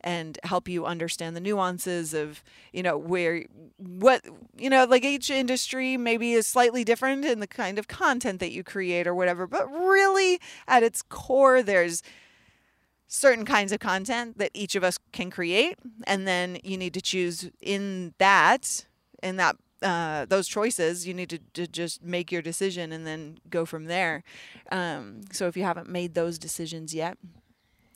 [0.06, 3.43] and help you understand the nuances of you know where
[3.78, 4.24] what
[4.56, 8.52] you know like each industry maybe is slightly different in the kind of content that
[8.52, 12.04] you create or whatever but really at its core there's
[13.08, 15.76] certain kinds of content that each of us can create
[16.06, 18.86] and then you need to choose in that
[19.24, 23.38] in that uh, those choices you need to, to just make your decision and then
[23.50, 24.24] go from there
[24.72, 27.18] um, so if you haven't made those decisions yet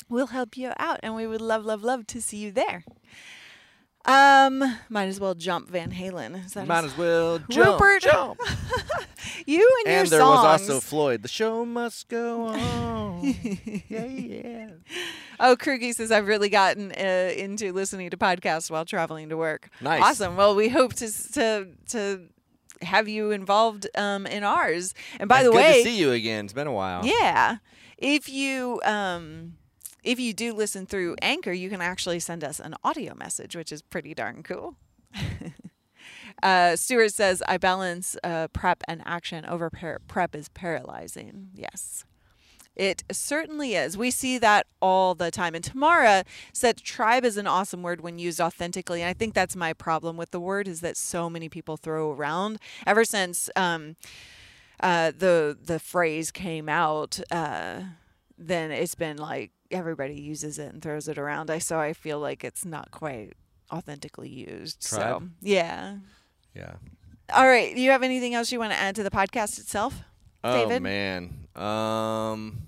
[0.09, 2.83] we'll help you out and we would love love love to see you there
[4.05, 7.79] um might as well jump van halen Is that Might as well jump.
[7.81, 8.01] Rupert.
[8.01, 8.39] jump.
[9.45, 11.21] you and, and your there was also Floyd.
[11.21, 13.23] The show must go on.
[13.89, 14.69] yeah, yeah.
[15.39, 19.69] Oh krugy says i've really gotten uh, into listening to podcasts while traveling to work
[19.81, 20.01] Nice.
[20.03, 22.21] awesome well we hope to to to
[22.81, 26.11] have you involved um in ours and by It's the way, good to see you
[26.13, 26.45] again.
[26.45, 27.05] It's been a while.
[27.05, 27.57] Yeah.
[27.97, 29.55] If you um
[30.01, 33.73] if you do listen through Anchor, you can actually send us an audio message, which
[33.73, 34.77] is pretty darn cool.
[36.43, 41.49] uh, Stuart says, I balance uh, prep and action over par- prep is paralyzing.
[41.53, 42.05] Yes.
[42.75, 43.97] It certainly is.
[43.97, 45.53] We see that all the time.
[45.53, 49.01] And Tamara said tribe is an awesome word when used authentically.
[49.01, 52.11] And I think that's my problem with the word is that so many people throw
[52.11, 52.57] around
[52.87, 53.97] ever since um,
[54.79, 57.81] uh, the the phrase came out, uh,
[58.37, 61.51] then it's been like everybody uses it and throws it around.
[61.51, 63.33] I so I feel like it's not quite
[63.71, 64.83] authentically used.
[64.83, 65.31] So Tribe?
[65.41, 65.97] yeah.
[66.55, 66.75] Yeah.
[67.33, 67.75] All right.
[67.75, 70.01] Do you have anything else you want to add to the podcast itself?
[70.43, 70.77] Oh David?
[70.77, 71.38] Oh man.
[71.59, 72.63] Um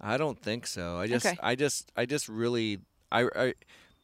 [0.00, 0.98] I don't think so.
[0.98, 1.36] I just Okay.
[1.42, 2.78] I just I just really
[3.12, 3.54] I I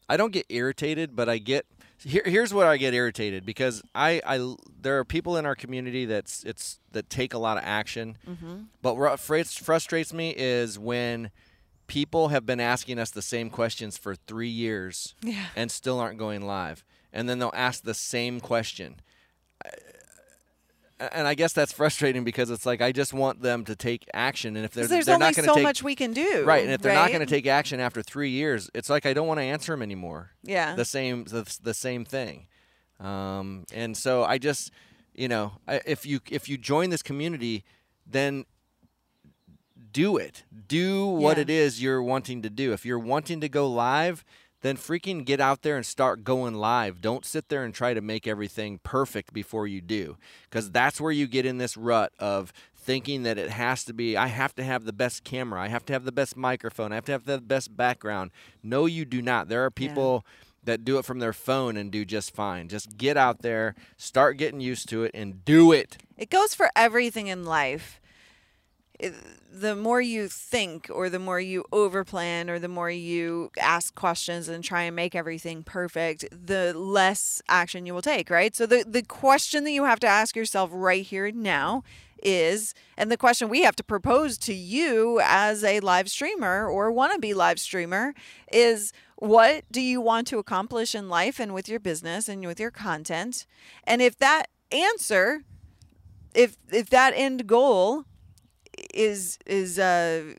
[0.08, 1.66] I don't get irritated, but I get
[2.04, 6.04] here, here's what I get irritated because I, I there are people in our community
[6.04, 8.54] that's it's that take a lot of action, Mm-hmm.
[8.82, 11.30] but what frus- frustrates me is when
[11.86, 15.46] people have been asking us the same questions for three years Yeah.
[15.54, 18.96] and still aren't going live, and then they'll ask the same question.
[19.64, 19.70] I-
[21.12, 24.56] and I guess that's frustrating because it's like I just want them to take action,
[24.56, 26.44] and if they're there's they're only not going to so take much we can do.
[26.44, 29.12] right, and if they're not going to take action after three years, it's like I
[29.12, 30.30] don't want to answer them anymore.
[30.42, 32.46] yeah, The same the, the same thing,
[33.00, 34.70] um, and so I just
[35.14, 37.64] you know I, if you if you join this community,
[38.06, 38.44] then
[39.92, 40.44] do it.
[40.68, 41.42] Do what Yeah.
[41.42, 42.72] it is you're wanting to do.
[42.72, 44.24] If you're wanting to go live,
[44.62, 47.00] then freaking get out there and start going live.
[47.00, 50.16] Don't sit there and try to make everything perfect before you do.
[50.44, 54.16] Because that's where you get in this rut of thinking that it has to be,
[54.16, 56.96] I have to have the best camera, I have to have the best microphone, I
[56.96, 58.32] have to have the best background.
[58.62, 59.48] No, you do not.
[59.48, 60.24] There are people
[60.64, 62.68] that do it from their phone and do just fine.
[62.68, 65.98] Just get out there, start getting used to it, and do it.
[66.16, 68.00] It goes for everything in life.
[69.52, 74.48] The more you think, or the more you overplan, or the more you ask questions
[74.48, 78.56] and try and make everything perfect, the less action you will take, right?
[78.56, 81.82] So, the, the question that you have to ask yourself right here now
[82.22, 86.92] is, and the question we have to propose to you as a live streamer or
[86.92, 88.14] wannabe live streamer
[88.50, 92.58] is, what do you want to accomplish in life and with your business and with
[92.58, 93.46] your content?
[93.84, 95.42] And if that answer
[96.34, 98.04] if if that end goal
[98.94, 100.34] is is uh,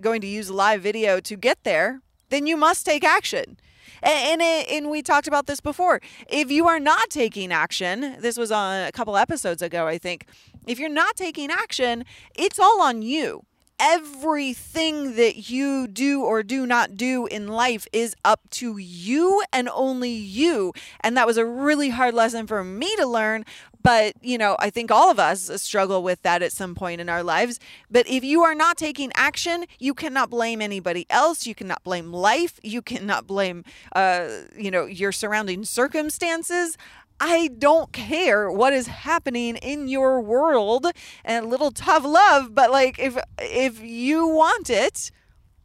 [0.00, 3.58] going to use live video to get there, then you must take action.
[4.02, 6.00] And, and and we talked about this before.
[6.28, 10.26] If you are not taking action, this was on a couple episodes ago, I think.
[10.66, 12.04] If you're not taking action,
[12.34, 13.44] it's all on you.
[13.84, 19.68] Everything that you do or do not do in life is up to you and
[19.68, 20.72] only you.
[21.00, 23.44] And that was a really hard lesson for me to learn.
[23.82, 27.08] But, you know, I think all of us struggle with that at some point in
[27.08, 27.58] our lives.
[27.90, 31.46] But if you are not taking action, you cannot blame anybody else.
[31.46, 32.60] You cannot blame life.
[32.62, 33.64] You cannot blame,
[33.96, 36.78] uh, you know, your surrounding circumstances.
[37.24, 40.88] I don't care what is happening in your world
[41.24, 45.12] and a little tough love, but like if if you want it,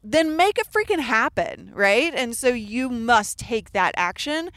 [0.03, 2.13] then make it freaking happen, right?
[2.13, 4.51] And so you must take that action.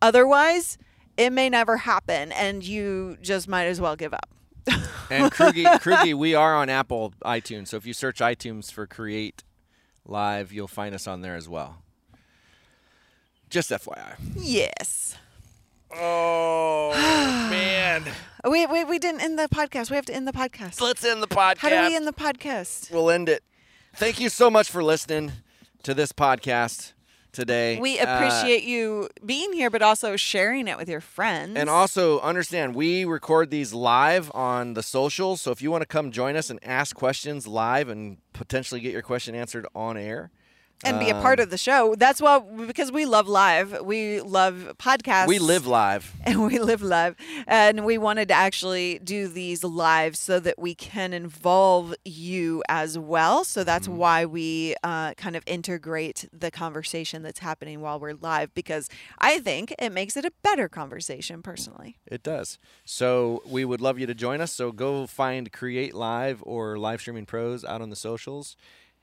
[0.00, 0.78] Otherwise,
[1.18, 4.30] it may never happen and you just might as well give up.
[5.10, 7.68] And Krugi, Krugi, we are on Apple iTunes.
[7.68, 9.44] So if you search iTunes for Create
[10.06, 11.82] Live, you'll find us on there as well.
[13.50, 14.14] Just FYI.
[14.36, 15.18] Yes.
[15.94, 16.90] Oh
[17.50, 18.04] man!
[18.48, 19.90] We, we, we didn't end the podcast.
[19.90, 20.80] We have to end the podcast.
[20.80, 21.58] Let's end the podcast.
[21.58, 22.90] How do we end the podcast?
[22.92, 23.42] We'll end it.
[23.94, 25.32] Thank you so much for listening
[25.82, 26.92] to this podcast
[27.32, 27.78] today.
[27.80, 31.56] We Uh, appreciate you being here, but also sharing it with your friends.
[31.56, 35.40] And also understand, we record these live on the socials.
[35.40, 38.92] So if you want to come join us and ask questions live and potentially get
[38.92, 40.30] your question answered on air,
[40.84, 41.94] and be a part um, of the show.
[41.96, 43.80] That's why because we love live.
[43.82, 45.26] We love podcasts.
[45.26, 46.12] we live live.
[46.24, 47.16] and we live live,
[47.46, 52.98] and we wanted to actually do these live so that we can involve you as
[52.98, 53.44] well.
[53.44, 53.96] So that's Mm-hmm.
[53.98, 59.38] why we uh, kind of integrate the conversation that's happening while we're live because I
[59.38, 61.98] think it makes it a better conversation personally.
[62.06, 62.58] It does.
[62.84, 64.52] So we would love you to join us.
[64.52, 68.56] So go find Create Live or Live Streaming Pros out on the socials,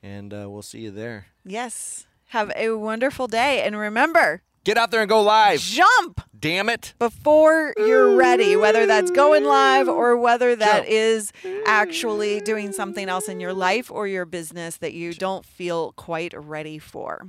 [0.04, 1.26] and uh, we'll see you there.
[1.44, 2.06] Yes.
[2.28, 5.60] Have a wonderful day, and remember, Get out there and go live.
[5.60, 6.22] jump.
[6.38, 6.94] Damn it.
[6.98, 10.88] before you're ready, whether that's going live or whether that Jump.
[10.88, 11.32] is
[11.66, 16.32] actually doing something else in your life or your business that you don't feel quite
[16.36, 17.28] ready for.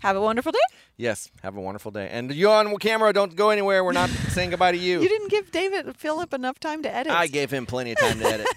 [0.00, 0.58] Have a wonderful day.
[0.96, 1.30] Yes.
[1.42, 2.08] Have a wonderful day.
[2.10, 3.84] And you on camera, don't go anywhere.
[3.84, 5.00] We're not saying goodbye to you.
[5.02, 7.12] You didn't give David Philip enough time to edit.
[7.12, 8.46] I gave him plenty of time to edit.